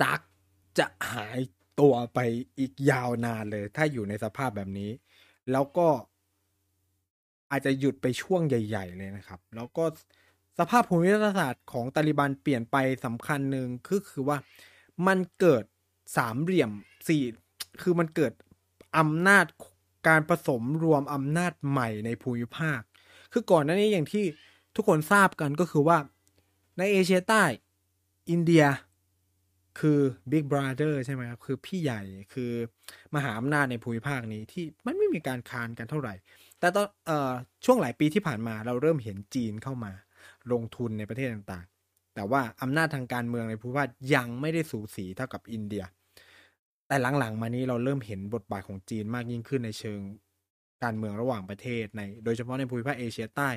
[0.00, 0.20] ซัก
[0.78, 1.40] จะหาย
[1.80, 2.18] ตัวไป
[2.58, 4.90] อีกยาวนานเลย ถ้าอยู่ในสภาพแบบนี้
[5.52, 5.88] แล้วก็
[7.50, 9.84] อาจจะหยุดไปช่วงใหญ่ ๆ เลยนะครับ แล้วก็
[10.58, 11.08] สภาพภูมิ
[11.38, 14.38] ศาสตร์ของตาลิบันเปลี่ยนไปสำคัญหนึ่งคือคือว่า
[15.06, 15.64] มันเกิด
[16.16, 16.70] สามเหลี่ยม
[17.08, 17.22] สี่
[17.82, 18.32] คือมันเกิด
[18.98, 19.46] อำนาจ
[20.08, 22.80] การผสมรวมอำนาจใหม่ในภูมิภาค
[23.32, 24.24] คือก่อนหน้านี้อย่างที่
[24.76, 25.98] ทุกคนทราบกันก็คือว่า
[26.78, 27.44] ในเอเชียใต้
[28.30, 28.64] อินเดีย
[29.80, 32.52] คือ Big Brother ใช่ไหมครับคือพี่ใหญ่คือ
[33.14, 36.14] มหาอำนาจในภูมิภาคนี้ที่มันไม่มีการคานกันเท่าไหร่
[36.60, 37.32] แต่ตอนเอ่อ
[37.64, 39.92] ช่วงหลายปีที่ผ่านมาเราเริ่มเห็นจีนเข้ามา
[40.52, 45.84] ลงทุนในประเทศต่างๆ แต่ว่าอำนาจทางการเมืองในภูมิภาคยังไม่ได้สูสีเท่ากับอินเดีย
[46.88, 50.00] แต่หลังๆ มานี้เราเริ่มเห็นบทบาทของจีนมากยิ่งขึ้นในเชิง
[50.82, 53.48] การเมืองระหว่างประเทศใน โดยเฉพาะในภูมิภาคเอเชียใต้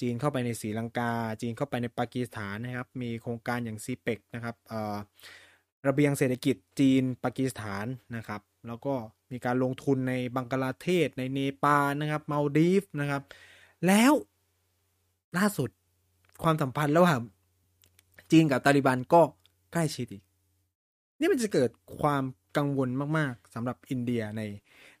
[0.00, 4.56] จีนเข้าไปในศรีลังกา จีนเข้าไปในปากีสถานนะครับ มีโครงการอย่างซีเปกนะครับ
[5.86, 8.94] ระเบียงเศรษฐกิจจีนปากีสถานนะครับ แล้วก็
[9.30, 13.22] มีการลงทุนในบังกลาเทศในเนปาลนะครับมาลดีฟนะครับ
[13.86, 14.12] แล้ว
[15.38, 15.70] ล่าสุด
[16.42, 17.20] ความสัมพันธ์ระหว่าง
[18.30, 19.22] จีนกับตาลิบันก็
[19.72, 20.22] ใกล้ชิดอีก
[21.18, 22.24] นี่มันจะเกิดความ
[22.56, 24.42] กังวลมาก ๆสำหรับอินเดียใน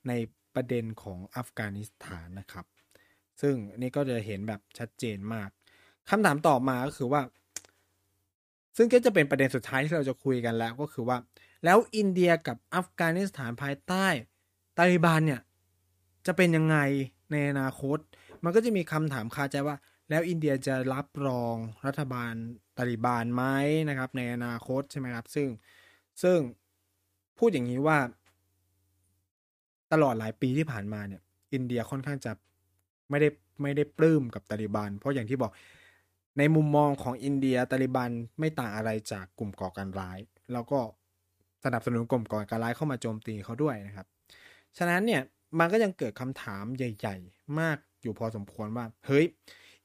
[0.08, 0.12] ใน
[0.54, 2.66] ประเด็นของอัฟกานิสถานนะครับ
[3.40, 5.48] ซึ่งนี่ก็จะเห็นแบบชัดเจนมาก
[6.08, 7.22] คำถามต่อมาก็คือว่า
[8.76, 11.18] ซึ่งก็จะเป็นประเด็นสุดท้ายที่เราจะคุยกันแล้วก็คือว่า
[11.64, 14.06] แล้วอินเดียกับอัฟกานิสถานภายใต้
[14.78, 15.40] ตาลิบันเนี่ย
[16.26, 16.78] จะเป็นยังไง
[17.32, 17.98] ในอนาคต
[18.44, 19.76] มันก็จะมีคำถามคาใจว่า
[20.10, 21.54] แล้วอินเดียจะรับรอง
[21.86, 22.32] รัฐบาล
[22.78, 23.44] ตาลิบันไหม
[23.88, 25.48] นะครับ ในอนาคตใช่ไหมครับ ซึ่ง
[26.22, 26.38] ซึ่ง
[27.38, 27.98] พูดอย่างนี้ว่า
[29.92, 31.22] ตลอดหลายปีที่ผ่านมาเนี่ย
[31.54, 32.32] อินเดียค่อนข้างจะ
[33.10, 33.28] ไม่ได้
[33.62, 35.52] ไม่ได้ปลื้มกับตาลิบันเพราะอย่างที่บอก
[36.38, 40.18] ในมุมมองของอินเดียตาลิบันไม่ต่างอะไรจากกลุ่มก่อการร้าย
[40.52, 40.80] แล้วก็
[41.74, 44.06] นับสนุนกลุ่มก่อการร้ายเข้ามาโจมตีเขาด้วยนะครับ
[44.78, 45.22] ฉะนั้นเนี่ย
[45.58, 49.24] มันก็ยังเกิดคำถามใหญ่ ๆ มากอยู่พอสมควรว่า เฮ้ย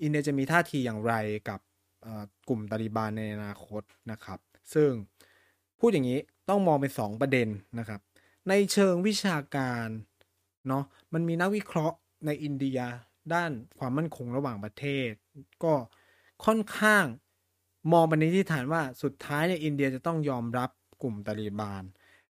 [0.02, 1.14] อินเดียจะมีท่าทีอย่างไร
[1.50, 1.60] กับ
[2.48, 4.40] กลุ่มตาลิบันในอนาคตนะครับ
[4.74, 4.92] ซึ่ง
[5.80, 6.20] พูดอย่างนี้
[6.50, 7.48] ต้องมองเป็น2ประเด็น
[7.80, 8.02] นะครับ
[8.50, 9.88] ในเชิงวิชาการ
[10.68, 12.80] เนาะมันมีนักวิเคราะห์ในอินเดีย
[13.34, 15.12] ด้านความมั่นคงระหว่างประเทศ
[15.64, 15.74] ก็
[16.46, 17.06] ค่อนข้าง
[17.92, 20.70] มองไปในที่ฐานว่าสุดท้ายเนี่ยอินเดียจะต้องยอมรับ
[21.04, 21.84] กลุ่มตาลีบาน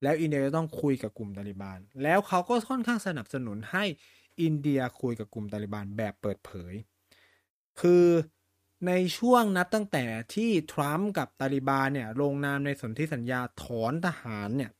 [0.02, 3.85] แล้วอินเดียจะต้องคุยกับกลุ่มตาลีบาน แล้วเขาก็ค่อนข้างสนับสนุนให้
[4.42, 6.74] อินเดียคุยกับกลุ่มตาลีบานแบบเปิดเผย
[7.81, 8.07] คือ
[8.87, 10.04] ในช่วงนับตั้งแต่
[10.35, 14.70] ที่ทรัมป์กับตาลีบานเนี่ยลงนามในสนธิสัญญาถอนทหารเนี่ย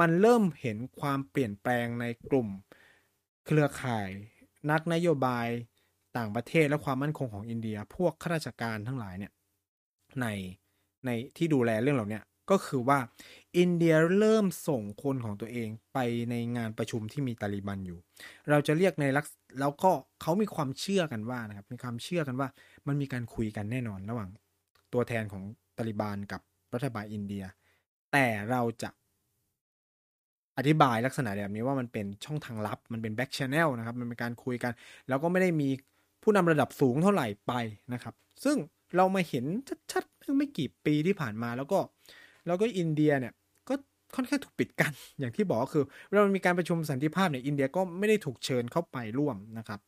[0.00, 2.48] มันเริ่มเห็นความเปลี่ยนแปลงในกลุ่ม
[3.46, 4.08] เครือข่าย
[4.70, 5.46] นักนโยบาย
[6.16, 9.32] ต่างประเทศและความมั่นคงของอินเดีย พวกข้าราชการทั้งหลายเนี่ย
[10.20, 10.26] ใน
[11.06, 12.20] ในที่ดูแลเรื่องเหล่านี้
[12.52, 12.98] ก็คือว่า
[13.58, 15.98] อินเดียเริ่มส่งคนของตัวเองไป
[16.30, 17.98] ในงานประชุมที่มีตาลีบันอยู่
[18.50, 22.48] เราจะเรียกในลักษแล้วก็เขามีความเชื่อกันว่านะครับ มีความเชื่อกันว่า
[22.86, 24.28] มันมีการคุยกันแน่นอนระหว่าง
[24.92, 25.42] ตัวแทนของ
[25.76, 26.40] ตาลิบันกับ
[26.74, 27.44] รัฐบาลอินเดีย
[28.12, 28.90] แต่เราจะ
[30.58, 34.72] อธิบายลักษณะแบบนี้ว่ามันเป็นช่องทางลับ มันเป็น back channel นะครับ มันเป็นการคุยกัน
[35.08, 35.68] แล้วก็ไม่ได้มี
[36.22, 37.52] ผู้นำระดับสูงเท่าไหร่ไป
[37.92, 38.56] นะครับ ซึ่ง
[38.96, 39.44] เรามาเห็น
[39.92, 41.78] ชัดๆเมื่อไม่กี่ปีที่ผ่านมาแล้วก็
[42.46, 43.32] แล้วก็อินเดียเนี่ย
[43.68, 43.74] ก็
[44.14, 49.80] ค่อนข้างถูกปิดกั้นอย่างที่บอกก็คือเวลามีการประชุมสันติภาพเนี่ยอินเดียก็ไม่ได้ถูกเชิญเข้าไปร่วมนะครับ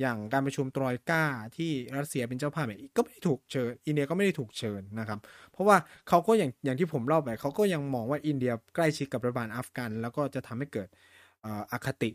[0.00, 1.24] อย่างการประชุม Troika
[1.56, 5.18] ที่รัสเซียเป็นเจ้าภาพเนี่ยก็ไม่ได้ถูกเชิญ อินเดียก็ไม่ได้ถูกเชิญนะครับ
[5.52, 5.76] เพราะว่า
[6.08, 10.88] เขาก็อย่างอย่างที่ผมเล่าไปเขาก็ยังมองว่าอินเดียใกล้ชิดกับรัฐบาลอัฟกัน แล้วก็จะทำให้เกิด
[11.72, 12.10] อคติ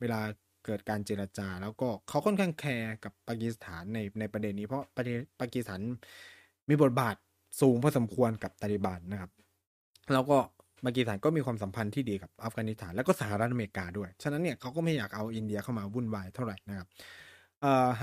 [0.00, 0.20] เวลา
[0.64, 5.80] เกิดการเจรจา แล้วก็เขาค่อนข้างแคร์กับปากีสถานในในประเด็นนี้เพราะประเด็นปากีสถาน
[6.68, 7.16] มีบทบาท
[7.60, 9.30] สูงพอสมควรกับตาลิบันนะครับ
[10.12, 10.38] แล้วก็
[10.84, 16.86] ปากีสถานก็มีความสัมพันธ์ที่ดีกับอัฟกานิสถานแล้วก็สหรัฐอเมริกาด้วย ฉะนั้นเนี่ยเขาก็ไม่อยากเอาอินเดียเข้ามาวุ่นวายเท่าไหร่นะครับ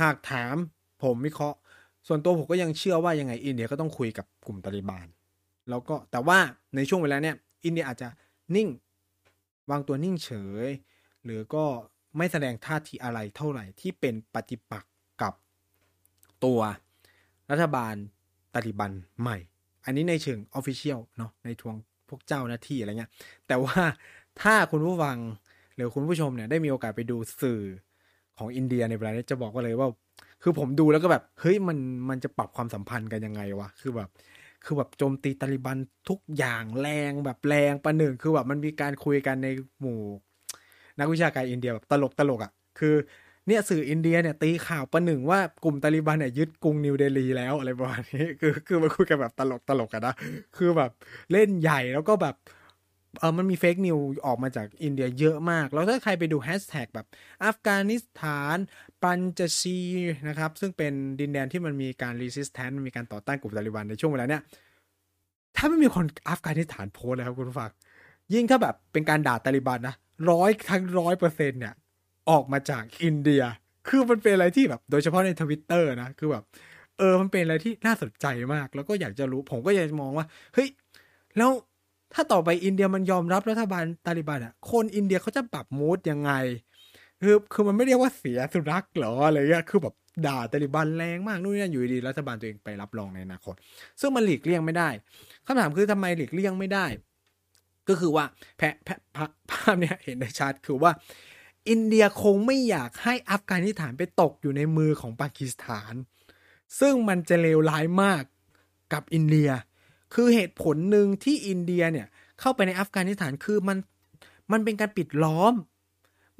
[0.02, 0.56] หากถาม
[1.04, 1.58] ผมวิเคราะห์
[2.08, 5.08] ส่วนตัวผมก็ยังเชื่อว่ายังไงอินเดียก็ต้องคุยกับกลุ่มตาลิบาน
[5.70, 6.40] แล้วก็แต่ว่า
[6.76, 7.36] ในช่วงเวลาเนี่ย
[7.66, 8.10] อินเดียอาจจะ
[8.56, 8.70] นิ่ง
[9.72, 10.30] วางตัวนิ่งเฉ
[10.66, 10.68] ย
[11.24, 11.66] หรือก็
[12.18, 15.34] ไม่แสดงท่าทีอะไรเท่าไหร่ที่เป็นปฏิปักษ์กับ
[16.46, 16.60] ตัว
[17.52, 17.96] รัฐบาล
[18.54, 19.38] ตาลิบันใหม่
[19.86, 21.76] อันนี้ในเชิงออฟฟิเชียลเนาะในทวง
[22.10, 23.12] พวกเจ้าหน้าที่อะไรเงี้ย
[23.48, 23.80] แต่ว่า
[24.42, 25.18] ถ้าคุณผู้ฟัง
[25.76, 27.62] หรือคุณผู้ชมเนี่ยได้มีโอกาสไปดูสื่อ
[28.38, 29.90] ของอินเดียในเวลานี้จะบอกว่าเลยว่า
[30.44, 31.78] คือผมดูแล้วก็แบบเฮ้ยมัน
[32.10, 34.10] มันจะปรับความสัมพันธ์กันยังไงวะคือแบบ
[34.66, 35.78] คือแบบโจมตีตาลิบัน
[36.10, 39.48] ทุกอย่างแรงแบบแรงประหนึ่งคือแบบมันมีการคุยกันใน
[39.80, 40.00] หมู่
[41.00, 42.96] นักวิชาการอินเดียแบบตลกตลกอะ่ะคือ
[43.50, 50.16] เนี่ยสื่ออินเดียเนี่ยตีข่าวประหนึ่งว่ากลุ่มตาลิบันเนี่ยยึดกรุงนิวเดลีแล้วอะไรประมาณนี้คือคือมาคุยกันแบบตลกตลกกันนะ
[50.58, 50.92] คือแบบ
[51.32, 52.36] เล่นใหญ่แล้วก็แบบ
[53.20, 57.08] เออมันมี fake news ออกมาจากอินเดียเยอะมาก แล้วถ้าใครไปดูแฮชแท็กแบบ
[57.44, 58.58] อัฟกานิสถาน
[59.04, 59.80] ปัญจชีร์
[60.28, 64.42] นะครับ ซึ่งเป็นดินแดนที่มันมีการ resistance มีการต่อต้านกลุ่มตาลิบันในช่วงเวลาเนี้ย
[65.56, 67.72] ถ้าไม่มีคนอัฟกานิสถานโพสต์เลยครับคุณผู้ฟัง
[68.34, 69.96] ยิ่งถ้าแบบเป็นการด่าตาลิบันนะ
[70.32, 71.74] ร้อยทั้งร้อยเปอร์เซ็นต์เนี่ย
[72.30, 73.44] ออกมาจากอินเดีย
[73.88, 76.44] คือมันเป็นอะไรที่แบบ โดยเฉพาะในทวิตเตอร์นะคือแบบ
[76.98, 80.68] เออมันเป็นอะไรที่น่าสนใจมาก แล้วก็อยากจะรู้ผมก็อยากมองว่า เฮ้ย
[81.38, 81.52] แล้ว
[82.14, 86.32] ถ้าต่อไปอินเดียมันยอมรับรัฐบาลตาลิบันอะ คนอินเดียเขาจะปรับมูดยังไง
[87.22, 89.96] คือคือมันไม่เรียกว่าเสียสุรักหรออะไรเงี้ยคือแบบ
[90.28, 93.56] ด่าตาลิบันแรงมากนู่นนี่อยู่ดีรัฐบาลตัวเองไปรับรองในอนาคต
[94.00, 94.90] ซึ่งมันหลีกเลี่ยงไม่ได้
[95.46, 96.86] คำถามคือทำไมหลีกเลี่ยงไม่ได้
[97.90, 98.26] ก็คือว่า
[98.58, 100.92] แพะแพะภาพเนี้ยเห็นได้ชัดคือว่า
[101.70, 105.94] อินเดียคงไม่อยากให้อัฟกานิสถานไปตกอยู่ในมือของปากีสถาน
[106.80, 108.24] ซึ่งมันจะเลวร้ายมาก
[108.94, 109.50] กับอินเดีย
[110.14, 112.08] คือเหตุผลหนึ่งที่อินเดียเนี่ย
[112.40, 113.78] เข้าไปในอัฟกานิสถานคือมัน
[114.52, 115.54] มันเป็นการปิดล้อม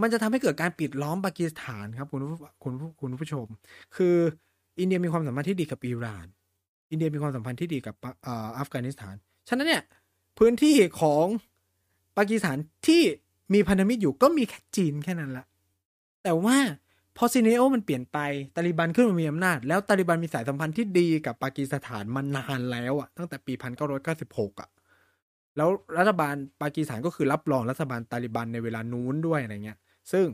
[0.02, 2.22] มันจะทำให้เกิดการปิดล้อมปากีสถานครับคุณ
[2.64, 3.48] คุณคุณผู้ชม
[3.96, 4.16] คือ
[4.80, 6.26] อินเดียมีความสัมพันธ์ที่ดีกับอิหร่าน
[6.92, 7.96] อินเดียมีความสัมพันธ์ที่ดีกับ
[8.58, 9.16] อัฟกานิสถาน
[9.50, 9.84] ฉะนั้นเนี่ย
[10.38, 11.26] พื้นที่ของ
[12.18, 13.04] ปากีสถานที่
[13.54, 15.46] มีพันธมิตรอยู่ก็มีแค่จีนแค่นั้นละ
[16.24, 16.58] แต่ว่า
[17.18, 18.18] พอ scenario มันเปลี่ยนไป
[18.56, 24.70] ตาลิบันขึ้นมามีอำนาจ แล้วตาลิบันมีสายสัมพันธ์ที่ดีกับปากีสถานมานานแล้วอะตั้งแต่ปีพันเก้าร้อยเก้าสิบหกอะ
[25.58, 29.78] แล้วรัฐบาลปากีสถานก็คือรับรองรัฐบาลตาลิบันในเวลานู้นด้วยอะไรเงี้ย
[30.12, 30.26] ซึ่ง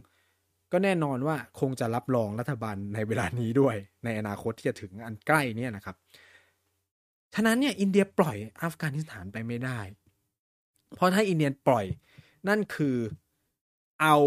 [0.72, 5.96] ก็แน่นอนว่าคงจะรับรองรัฐบาลในเวลานี้ด้วย ในอนาคตที่จะถึงอันใกล้เนี่ยนะครับ
[7.34, 9.80] ฉะนั้นเนี่ยอินเดียปล่อยอัฟกานิสถานไปไม่ได้
[10.96, 11.86] เพราะถ้าอินเดียปล่อย
[12.48, 12.98] นั่นคือ
[14.02, 14.18] เอา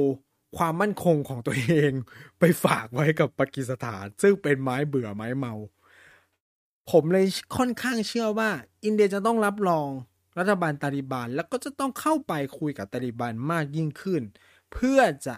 [0.57, 1.93] ความมั่นคงของตัวเอง
[2.39, 5.55] ไปฝากไว้กับปากีสถาน ซึ่งเป็นไม้เบื่อไม้เมา
[6.91, 7.27] ผมเลย
[7.57, 8.51] ค่อนข้างเชื่อว่า
[8.85, 9.89] อินเดียจะต้องรับรอง
[10.39, 14.23] รัฐบาลตาลิบันแล้วก็จะต้องเข้าไปคุยกับตาลิบันมากยิ่งขึ้น
[14.73, 15.37] เพื่อจะ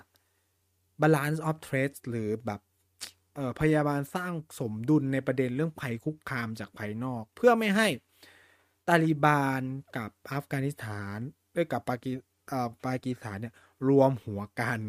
[1.01, 2.61] balance of trade หรือแบบ
[3.61, 7.89] พยาบาลสร้างสมดุลในประเด็นเรื่องภัยคุกคามจากภายนอก เพื่อไม่ให้
[8.89, 9.63] ตาลิบาน
[9.97, 11.19] กับอัฟกานิสถาน
[11.55, 12.13] ด้วยกับปากี
[12.85, 13.55] ปากีสถานเนี่ย
[13.89, 14.81] รวมหัวกัน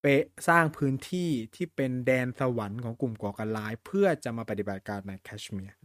[0.00, 0.06] เป
[0.48, 5.78] สร้างพื้นที่ที่เป็นแดนสวรรค์ของกลุ่มก่อการร้าย เพื่อจะมาปฏิบัติการในแคชเมียร์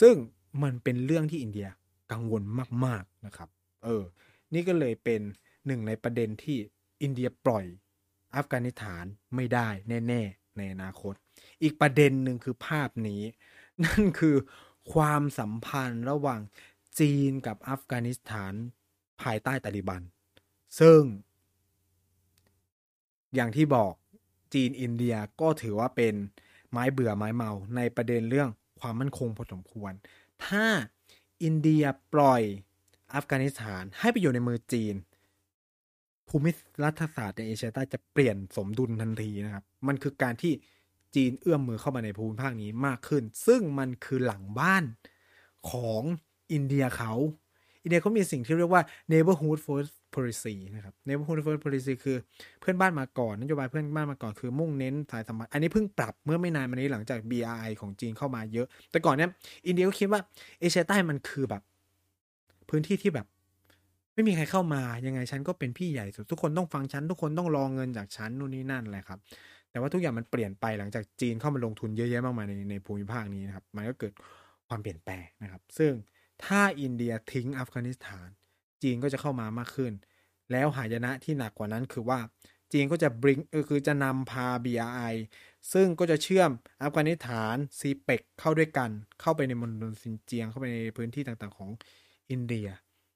[0.00, 0.14] ซึ่ง
[0.62, 1.68] มันเป็นเรื่องที่อินเดีย
[2.12, 2.42] กังวล
[2.84, 3.48] มาก ๆนะครับ
[3.84, 4.02] เออ
[4.54, 5.20] นี่ก็เลยเป็น
[5.66, 6.58] หนึ่งในประเด็นที่
[7.02, 7.64] อินเดียปล่อย
[8.36, 9.68] อัฟกานิสถานไม่ได้
[10.08, 11.14] แน่ ๆ ในอนาคต
[11.62, 13.22] อีกประเด็นหนึ่งคือภาพนี้
[13.84, 14.36] นั่นคือ
[14.92, 16.40] ความสัมพันธ์ระหว่าง
[17.00, 18.54] จีนกับอัฟกานิสถาน
[19.22, 20.02] ภายใต้ตาลิบัน
[20.80, 21.00] ซึ่ง
[23.34, 23.92] อย่างที่บอก
[24.54, 26.14] จีนอินเดียก็ถือว่าเป็น
[26.70, 28.48] ไม้เบื่อไม้เมาในประเด็นเรื่อง
[28.80, 29.92] ความมั่นคงพอสมควร
[30.46, 30.66] ถ้า
[31.42, 31.84] อินเดีย
[32.14, 32.42] ปล่อย
[33.14, 34.94] อัฟกานิสถานให้ไปอยู่ในมือจีน
[36.28, 36.50] ภูมิ
[36.84, 40.52] รัฐศาสตร์ในเอเชียใต้จะเปลี่ยนสมดุลทันทีนะครับ มันคือการที่
[41.14, 44.84] จีนเอื้อมมือเข้ามาในภูมิภาคนี้มากขึ้น ซึ่งมันคือหลังบ้าน
[45.70, 46.02] ของ
[46.52, 47.12] อินเดียเขา
[47.82, 48.82] อินเดียเขามีสิ่งที่เรียกว่า
[49.12, 52.16] neighborhood first policy นะครับ neighborhood first policy คือ
[52.60, 59.30] เพื่อนบ้านมาก่อนนโยบายเพื่อนบ้านมาก่อนคือมุ่งเน้นสายสัมพันธ์ อันนี้เพิ่งปรับเมื่อไม่นานมานี้หลังจาก BRI ของจีนเข้ามาเยอะ แต่ก่อนเนี้ย
[59.66, 60.20] อินเดียก็คิดว่า
[60.60, 61.62] เอเชียใต้มันคือแบบ
[62.68, 63.26] พื้นที่ที่แบบ
[64.14, 69.18] ไม่มีใครเข้ามายังไงฉันก็เป็นพี่ใหญ่สุดทุกคนต้องฟังฉันทุกคนต้องรองเงินจากฉันนู่นนี่นั่นแหละครับ
[69.70, 74.12] แต่ว่าทุกอย่างมันเปลี่ยนไปหลังจากจีนเข้ามาลงทุนเยอะแยะมากมายในในภูมิภาคนี้นะครับ มันก็เกิด
[74.68, 75.92] ความเปลี่ยนแปลงนะครับ ซึ่ง
[76.44, 78.28] ถ้าอินเดียทิ้งอัฟกานิสถาน
[78.82, 79.92] จีนก็จะเข้ามามากขึ้น
[80.50, 82.18] แล้วหายนะที่หนักกว่านั้นคือว่า
[82.72, 85.14] จีนก็จะ bring คือจะนำพา BRI
[85.72, 86.50] ซึ่งก็จะเชื่อม
[86.82, 91.70] อัฟกานิสถาน CPEC เข้าด้วยกัน เข้าไปในมณฑลซินเจียง เข้าไปในพื้นที่ต่างๆของ
[92.30, 92.68] อินเดีย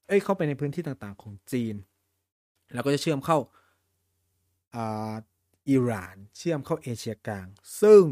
[0.06, 1.74] เอ้ยเข้าไปในพื้นที่ต่างๆของจีน
[2.74, 3.38] แล้วก็จะเชื่อมเข้า
[4.74, 5.14] อ่า
[5.70, 7.46] อิหร่าน เชื่อมเข้าเอเชียกลาง
[7.80, 8.02] ซึ่ง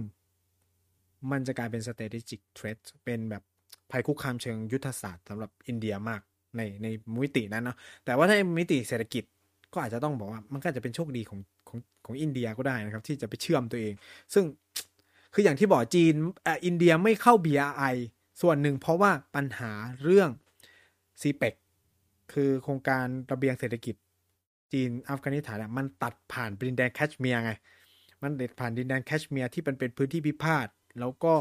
[1.31, 3.43] มันจะกลายเป็น strategic threat เป็นแบบ
[3.93, 6.21] ภัยคุกคามเชิงยุทธศาสตร์สำหรับอินเดียมาก
[6.57, 6.87] ในใน
[7.23, 9.25] มิตินั้นเนาะแต่ว่าถ้ามิติเศรษฐกิจ
[9.73, 13.95] ก็อาจจะต้องบอกว่ามันก็จะเป็นโชคดีของของของอินเดียก็ได้นะครับ ที่จะไปเชื่อมตัวเอง
[14.35, 14.45] ซึ่ง
[15.35, 16.15] คืออย่างที่บอกจีน
[16.47, 17.95] อ่อินเดียไม่เข้า BRI
[18.43, 19.73] ส่วนหนึ่งเพราะว่าปัญหา
[20.03, 20.31] เรื่อง
[21.21, 21.55] c p e c
[22.33, 23.95] คือโครงการระเบียงเศรษฐกิจ
[24.73, 27.53] จีนอัฟกานิสถานมันตัดผ่านดินแดนแคชเมียร์ไง
[28.23, 30.69] มันตัดผ่านดินแดนแคชเมียร์ที่เป็นเป็นพื้นที่พิพาท
[31.01, 31.35] แล้วก็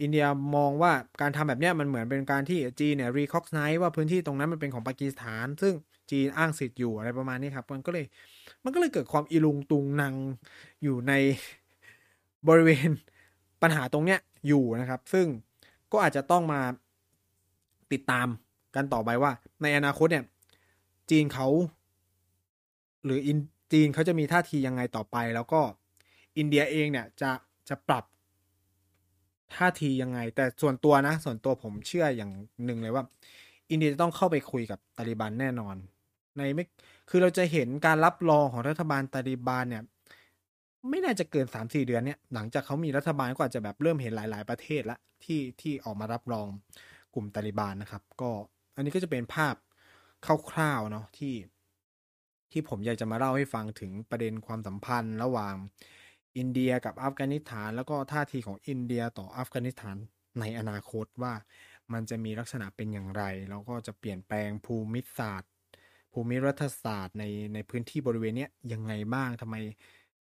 [0.00, 5.74] อินเดียมองว่าการทำแบบนี้มันเหมือนเป็นการที่จีนเนี่ย recognize ว่าพื้นที่ตรงนั้นมันเป็นของปากีสถาน ซึ่ง
[6.10, 8.04] จีนอ้างสิทธิ์อยู่อะไรประมาณนี้ครับ มันก็เลย
[8.64, 10.14] มันก็เลยเกิดความอีลุงตุงนาง
[10.82, 11.12] อยู่ใน
[12.48, 12.90] บริเวณ
[13.62, 15.26] ปัญหาตรงเนี้ยอยู่นะครับ ซึ่ง
[15.92, 16.60] ก็อาจจะต้องมา
[17.92, 18.28] ติดตาม
[18.74, 19.32] กันต่อไปว่า
[19.62, 20.24] ในอนาคตเนี่ย
[21.10, 21.48] จีนเขา
[23.04, 23.38] หรืออิน
[23.72, 25.60] จีนเขาจะมีท่าทียังไงต่อไป แล้วก็
[26.38, 27.30] อินเดียเองเนี่ยจะ
[27.68, 28.04] จะปรับ
[29.56, 32.32] ท่าทียังไง แต่ส่วนตัวนะ ส่วนตัวผมเชื่ออย่าง
[32.64, 33.04] หนึ่งเลยว่า
[33.70, 35.76] อินเดียจะต้องเข้าไปคุยกับตาลิบันแน่นอน
[36.36, 36.64] ในไม่
[37.10, 39.82] คือเราจะเห็นการรับรองของรัฐบาลตาลิบันเนี่ย
[40.88, 46.46] ไม่น่าจะเกินสามสี่เดือนเนี่ย หลังจากเขามีรัฐบาลก็อาจจะแบบเริ่มเห็นหลาย ๆ ประเทศละที่ที่ออกมารับรอง
[47.14, 48.30] กลุ่มตาลิบันนะครับ ก็
[48.76, 49.54] อันนี้ก็จะเป็นภาพ
[50.50, 51.34] คร่าวๆเนาะที่
[52.52, 55.54] ที่ผมอยากจะมาเล่าให้ฟังถึงประเด็นความสัมพันธ์ระหว่าง
[56.36, 59.96] อินเดียกับอัฟกานิสถาน แล้วก็ท่าทีของอินเดียต่ออัฟกานิสถาน
[60.40, 61.34] ในอนาคตว่า
[61.92, 65.50] มันจะมีลักษณะเป็นอย่างไร แล้วก็จะเปลี่ยนแปลงภูมิศาสตร์
[66.12, 69.56] ภูมิรัฐศาสตร์ในในพื้นที่บริเวณนี้ยังไงบ้างทำไม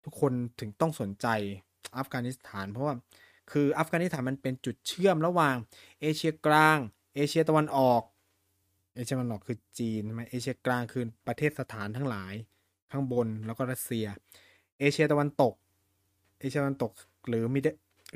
[0.04, 1.26] ทุกคนถึงต้องสนใจ
[1.98, 2.94] อัฟกานิสถาน เพราะว่า
[3.50, 5.56] คืออัฟกานิสถานมันเป็นจุดเชื่อมระหว่าง
[6.00, 6.78] เอเชียกลาง
[7.14, 8.02] เอเชียตะวันออก
[8.94, 12.34] เอเชียตะวันออกคือจีนใช่ไหมเอเชียกลางคือประเทศสถานทั้งหลาย
[12.90, 14.06] ข้างบนแล้วก็รัสเซีย
[14.78, 15.54] เอเชียตะวันตก
[16.38, 16.92] เอเชียตะวันตก
[17.28, 17.68] หรือมิเด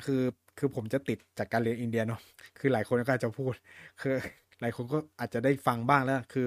[0.04, 0.22] คือ
[0.58, 2.20] คือผมจะติดจากการเรียนอินเดียเนาะ
[2.58, 3.54] คือหลายคนก็อาจจะพูด
[4.00, 4.14] คือ
[4.60, 6.46] หลายคนก็อาจจะได้ฟังบ้างแล้ว คือ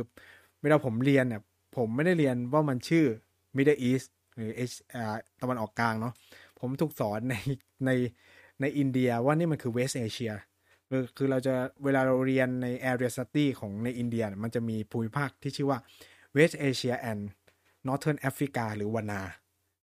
[0.62, 1.42] เวลาผมเรียนเนี่ย
[1.78, 3.06] ผมไม่ได้เรียนว่ามันชื่อ
[3.56, 4.72] Middle East หรือเอช
[5.42, 6.14] ตะวันออกกลางเนาะ
[6.60, 7.36] ผมถูกสอนใน
[7.86, 7.90] ใน
[8.62, 10.34] ในอินเดียว่านี่มันคือ West Asia
[10.90, 11.54] คือคือเราจะ
[11.84, 15.80] เวลาเราเรียนใน area study ของในอินเดีย มันจะมีภูมิภาคที่ชื่อว่า
[16.36, 17.22] West Asia and
[17.88, 19.22] Northern Africa หรือ WANA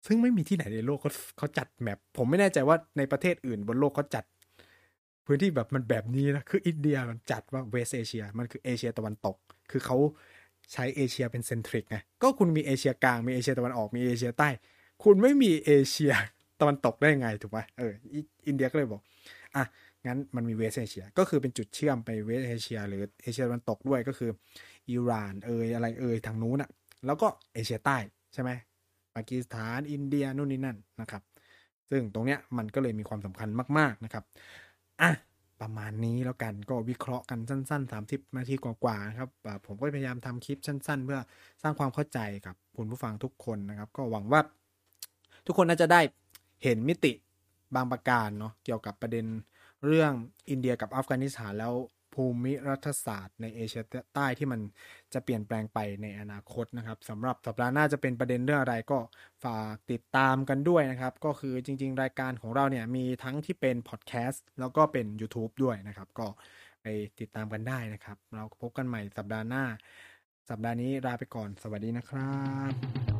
[0.06, 4.24] ซึ่งไม่มีที่ไหนในโลกเขาเขาจัด map ผมไม่แน่ใจว่าในประเทศอื่นบนโลกเขาจัด
[5.26, 9.36] พื้นที่แบบมันแบบนี้นะคืออินเดียมันจัดว่าเวสเอเชีย มันคือเอเชียตะวันตก
[9.70, 9.96] คือเขา
[10.72, 14.48] ใช้เอเชียเป็น centric ไงก็คุณมีเอเชียกลางมีเอเชียตะวันออกมีเอเชียใต้
[15.04, 16.12] คุณไม่มีเอเชีย
[16.60, 17.92] ตะวันตกได้ไงถูกไหมเออ
[18.48, 19.00] อินเดียก็เลยบอก
[19.56, 19.64] อะ
[20.06, 24.30] งั้นมันมีเวสเอเชีย ก็คือเป็นจุดเชื่อมไปเวสเอเชีย หรือเอเชียตะวันตกด้วยก็คือ
[24.90, 26.70] อิหร่านเอยอะไรเอยทางนู้นอะ
[27.06, 27.96] แล้วก็เอเชียใต้
[28.34, 28.50] ใช่ไหม
[29.16, 31.22] ปากีสถาน อินเดียนู่นนี่นั่นนะครับ
[31.90, 33.48] ซึ่งตรงเนี้ยมันก็เลยมีความสำคัญ
[33.78, 34.24] มาก ๆนะครับ
[35.00, 35.10] อะ
[35.60, 39.30] ประมาณนี้แล้วกันก็วิเคราะห์กันสั้น ๆ 30 นาทีกว่าๆครับ
[39.66, 41.20] ผมก็พยายามทำคลิปสั้น ๆ เพื่อ
[41.62, 44.40] สร้างความเข้าใจกับคุณผู้ฟังทุกคนนะครับ ก็หวังว่า
[45.46, 46.00] ทุกคนน่าจะได้
[46.62, 47.12] เห็นมิติ
[47.74, 49.26] บางประการเนาะเกี่ยวกับประเด็น
[49.86, 50.12] เรื่อง
[50.50, 51.72] อินเดียกับอัฟกานิสถานแล้ว
[52.16, 53.82] ภูมิรัฐศาสตร์ในเอเชีย
[54.14, 54.60] ใต้ที่มัน
[55.14, 58.98] จะเปลี่ยนแปลงไปในอนาคตนะครับสำหรับสัปดาห์หน้าจะเป็นประเด็นเรื่องอะไรก็
[59.44, 66.26] ฝากติดตามกันด้วยนะครับ ก็คือจริง ๆ รายการของเราเนี่ยมีทั้งที่เป็นพอดแคสต์แล้วก็เป็น YouTube ด้วยนะครับ ก็
[66.82, 66.86] ไป
[67.20, 69.64] ติดตามกันได้นะครับ เราพบกันใหม่สัปดาห์หน้า
[70.50, 72.34] สัปดาห์นี้ลาไปก่อนสวัสดีนะครั
[72.70, 73.15] บ